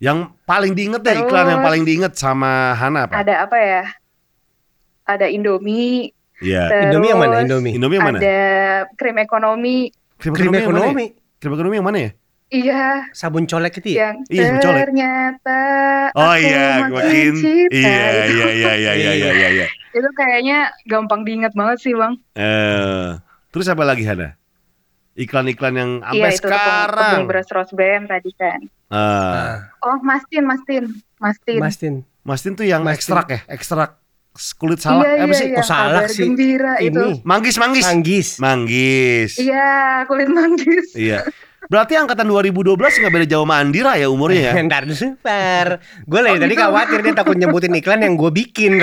[0.00, 3.20] Yang paling diinget deh iklan yang paling diinget sama Hana apa?
[3.20, 3.82] Ada apa ya?
[5.04, 6.12] Ada Indomie.
[6.40, 6.88] Iya.
[6.88, 7.36] Indomie yang mana?
[7.40, 7.72] Indomie.
[7.76, 8.18] Indomie yang mana?
[8.20, 8.38] Ada
[8.96, 9.92] krim ekonomi.
[10.16, 10.64] Krim, Krim ekonomi ya?
[10.68, 11.06] ekonomi.
[11.40, 12.10] Krim ekonomi yang mana ya?
[12.50, 14.10] Iya, Sabun colek itu ya?
[14.10, 14.82] yang Iya, mencolek.
[14.82, 15.60] ternyata
[16.18, 17.74] Oh aku iya, makin cinta.
[17.78, 19.48] iya iya iya iya iya iya iya.
[19.54, 19.66] iya.
[19.94, 22.18] Itu kayaknya gampang diingat banget sih bang.
[22.34, 23.14] Eh,
[23.48, 24.34] terus apa lagi Hana?
[25.14, 27.10] Iklan-iklan yang sampai iya itu tepung, sekarang.
[27.14, 28.60] tepung beras Rose Brand tadi kan.
[28.90, 30.84] Ah, Oh Mastin, Mastin,
[31.22, 31.58] Mastin.
[31.62, 31.94] Mastin.
[32.26, 32.98] Mastin tuh yang Mastin.
[32.98, 33.90] ekstrak ya, ekstrak
[34.58, 35.46] kulit salak iya, apa iya, sih?
[35.50, 35.58] iya.
[35.58, 36.26] Kok salak sih?
[36.26, 36.98] Gembira itu.
[36.98, 37.84] Ini Manggis, manggis.
[37.86, 38.28] Manggis.
[38.38, 39.32] Manggis.
[39.38, 39.70] Iya,
[40.06, 40.86] kulit manggis.
[40.98, 41.22] Iya.
[41.70, 44.58] Berarti angkatan 2012 nggak beda jauh sama Andira ya umurnya ya?
[44.66, 44.90] Ntar
[45.22, 45.78] Par.
[46.02, 46.62] Gue lagi Oh, tadi gitu.
[46.66, 48.72] khawatir dia takut nyebutin iklan yang gue bikin.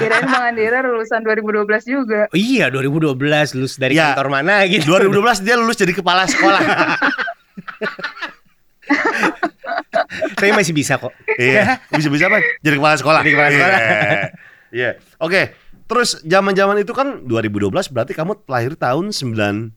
[0.00, 2.20] Kirain Bang Andira lulusan 2012 juga.
[2.32, 3.20] Oh iya 2012
[3.52, 4.16] lulus dari Iya.
[4.16, 4.88] kantor mana gitu.
[4.88, 6.60] 2012 dia lulus jadi kepala sekolah.
[10.34, 11.12] Tapi masih bisa kok.
[11.36, 12.40] Iya, bisa-bisa apa?
[12.58, 13.20] Jadi kepala sekolah.
[13.22, 13.76] Jadi kepala sekolah.
[13.76, 14.24] Iya.
[14.72, 14.90] Iya.
[15.20, 15.42] Oke.
[15.90, 19.74] Terus zaman-zaman itu kan 2012 berarti kamu lahir tahun 96.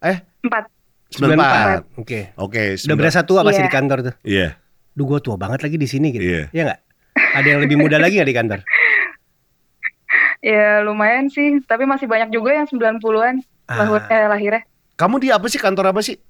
[0.00, 0.64] Eh, Empat.
[1.12, 1.84] 94.
[1.94, 2.32] Oke.
[2.34, 3.68] Oke, Udah berasa tua pasti Iya.
[3.68, 4.14] di kantor tuh.
[4.24, 4.48] Iya.
[4.96, 6.24] Duh gue tua banget lagi di sini gitu.
[6.24, 6.42] Iya.
[6.50, 6.80] Iya nggak?
[7.36, 8.60] Ada yang lebih muda lagi nggak di kantor?
[10.44, 13.82] Ya lumayan sih, tapi masih banyak juga yang 90-an Ah.
[13.82, 14.62] lahir, eh, lahirnya.
[14.94, 16.22] Kamu di apa sih kantor apa sih?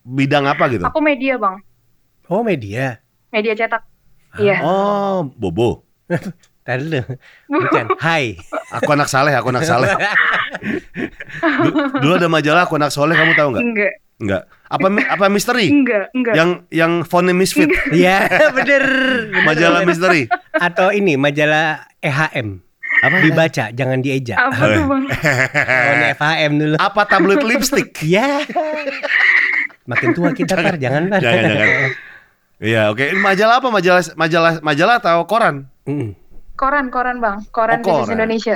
[0.00, 0.80] Bidang apa gitu?
[0.82, 1.60] Aku media bang,
[2.26, 3.02] Oh media.
[3.28, 3.84] media cetak.
[4.40, 4.64] Iya.
[4.64, 5.84] Oh, Bobo.
[6.68, 7.00] Tadi.
[7.48, 7.84] Bukan.
[8.04, 8.36] Hai.
[8.70, 9.88] Aku anak saleh, aku anak saleh.
[11.64, 13.64] Du- Dulu ada majalah aku anak soleh, kamu tahu nggak?
[13.64, 14.42] Enggak, Nggak.
[14.68, 15.72] Apa apa misteri?
[15.72, 16.34] enggak, enggak.
[16.36, 18.84] Yang yang fontnya misfit, Iya bener.
[19.40, 20.28] Majalah misteri.
[20.52, 22.60] Atau ini majalah EHM.
[22.98, 23.16] Apa?
[23.22, 24.34] Dibaca, jangan dieja.
[24.36, 25.02] Apa tuh bang?
[25.06, 26.74] Oh, FHM dulu.
[26.76, 27.94] Apa tabloid lipstick?
[28.02, 28.42] Ya.
[29.86, 31.22] Makin tua kita par, jangan par.
[31.22, 31.68] Jangan, jangan.
[32.58, 33.04] Iya, oke.
[33.08, 33.68] Ini Majalah apa?
[33.70, 35.70] Majalah majalah majalah atau koran?
[35.86, 36.12] Mm.
[36.58, 38.10] Koran, koran bang, koran, Oh, bisnis.
[38.10, 38.54] Indonesia.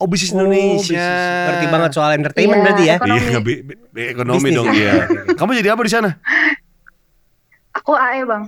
[0.00, 1.04] Oh, bisnis Oh, Indonesia.
[1.46, 2.94] Ngerti banget soal entertainment Iya, berarti ya.
[2.96, 3.28] ekonomi.
[3.28, 4.92] Iya, bi- bi- ekonomi dong ya.
[5.36, 6.10] Kamu jadi apa di sana?
[7.78, 8.44] Aku AE bang.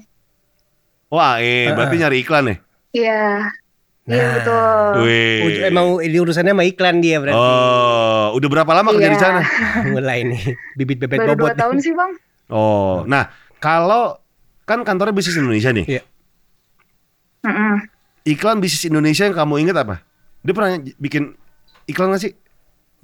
[1.08, 2.56] Oh, AE, berarti nyari iklan ya?
[2.90, 3.22] Iya,
[4.04, 4.32] iya Nah.
[4.34, 4.90] betul.
[5.00, 5.40] Wih.
[5.44, 7.38] Uj- Emang ini urusannya sama iklan dia berarti.
[7.38, 9.22] Oh, udah berapa lama kerja di Iya.
[9.22, 9.40] sana?
[9.94, 10.42] Mulai nih
[10.74, 11.52] bibit bebek Baru bobot.
[11.52, 12.10] dua tahun sih bang.
[12.48, 14.16] Oh, nah kalau
[14.64, 15.86] kan kantornya bisnis Indonesia nih.
[15.88, 16.02] Iya.
[17.44, 17.93] Mm-mm.
[18.24, 20.00] Iklan bisnis Indonesia yang kamu ingat apa?
[20.40, 21.36] Dia pernah bikin
[21.86, 22.32] iklan gak sih?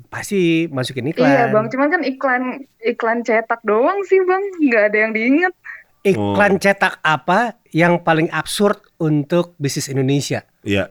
[0.09, 1.29] Pasti masukin iklan.
[1.29, 2.43] Iya bang, cuman kan iklan
[2.81, 5.53] iklan cetak doang sih bang, nggak ada yang diinget.
[6.01, 10.41] Iklan cetak apa yang paling absurd untuk bisnis Indonesia?
[10.65, 10.89] Iya.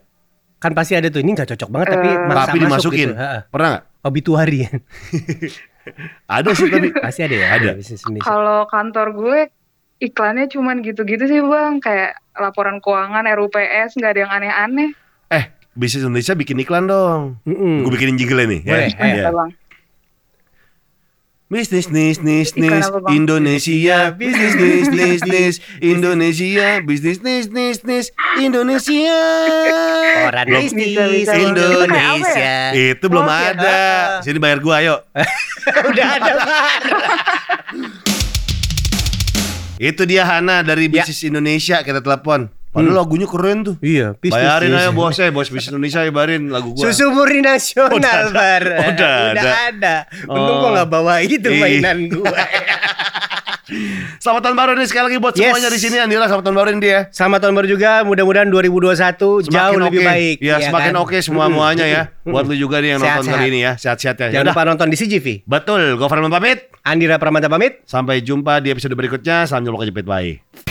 [0.58, 3.08] Kan pasti ada tuh ini nggak cocok banget tapi Eh, maksa Tapi masuk dimasukin.
[3.08, 3.14] gitu.
[3.18, 3.40] Ha-ha.
[3.50, 3.84] Pernah nggak?
[4.00, 4.60] Obituari
[6.30, 6.90] Ada sih tapi.
[6.94, 7.48] pasti ada ya.
[7.52, 7.70] Ada.
[7.74, 8.30] bisnis Indonesia.
[8.30, 9.40] Kalau kantor gue
[10.00, 14.90] iklannya cuman gitu-gitu sih bang, kayak laporan keuangan, RUPS, nggak ada yang aneh-aneh.
[15.30, 17.38] Eh, bisnis Indonesia bikin iklan dong.
[17.44, 17.84] Mm-mm.
[17.84, 18.62] Gue bikinin jingle nih.
[18.62, 18.72] ya.
[18.72, 19.06] Boleh, Ya.
[19.06, 19.52] Iya bang.
[21.50, 22.54] Bisnis nis nis?
[23.10, 28.06] Indonesia bisnis nis nis nis Indonesia bisnis nis nis nis
[28.38, 29.18] Indonesia
[30.30, 31.42] Orang bisnis Bisa, bisa, Bang.
[31.50, 32.54] Indonesia.
[32.70, 33.78] itu belum ada
[34.22, 34.96] sini bayar gua ayo
[35.90, 36.32] Udah ada.
[39.80, 41.02] itu dia Hana dari Ya.
[41.02, 44.38] bisnis Indonesia kita telepon padahal lagunya keren tuh Iya, bisnis.
[44.38, 48.14] bayarin aja bos eh bos bisnis Indonesia ya bayarin lagu gua Susu murni nasional, Udah
[48.22, 48.30] ada.
[48.30, 48.64] Bar.
[48.86, 49.50] Udah ada.
[49.66, 49.96] ada.
[50.28, 50.60] Untung Oh.
[50.60, 52.30] gua nggak bawa itu mainan gua.
[54.18, 55.44] selamat tahun baru nih sekali lagi buat Yes.
[55.46, 57.92] semuanya di sini Andira selamat tahun baru nih dia Selamat tahun baru juga.
[58.02, 60.08] Mudah-mudahan 2021 jauh lebih oke.
[60.08, 60.36] baik.
[60.40, 61.02] ya, semakin kan?
[61.02, 63.38] oke semua muanya ya buat lu juga nih yang nonton Sehat-sehat.
[63.38, 64.54] kali ini ya sehat-sehat ya Jangan Yaudah.
[64.54, 65.28] lupa nonton di CGV.
[65.46, 67.84] betul Government pamit Andira Pramanta pamit.
[67.84, 69.46] Sampai jumpa di episode berikutnya.
[69.46, 70.06] Salam jumpa kejepit.
[70.06, 70.69] Bye.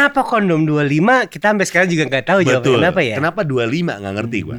[0.00, 1.28] Apa kondom 25?
[1.28, 3.16] Kita sampai sekarang juga nggak tahu jawabannya kenapa ya.
[3.20, 4.00] Kenapa 25?
[4.00, 4.58] Nggak ngerti gua.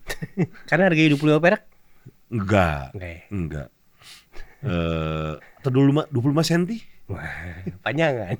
[0.68, 1.62] Karena harganya 25 perak.
[2.30, 2.86] Enggak.
[2.94, 3.14] Oke.
[3.28, 3.68] Enggak.
[4.62, 6.76] Eh, atau 25 25 senti?
[7.82, 8.36] Panjangan.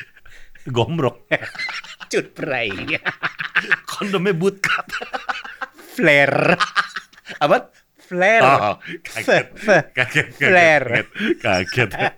[0.74, 1.26] Gombrok.
[2.10, 2.70] Cut perai.
[3.86, 4.86] Kondomnya bootcut.
[5.94, 6.54] Flare.
[7.38, 7.70] Apa?
[8.00, 8.42] Flare.
[8.42, 8.74] Oh,
[9.06, 9.46] kaget.
[9.54, 10.26] F- Kaget.
[10.34, 11.06] Flare.
[11.38, 11.90] Kaget.
[11.90, 12.14] Kaget.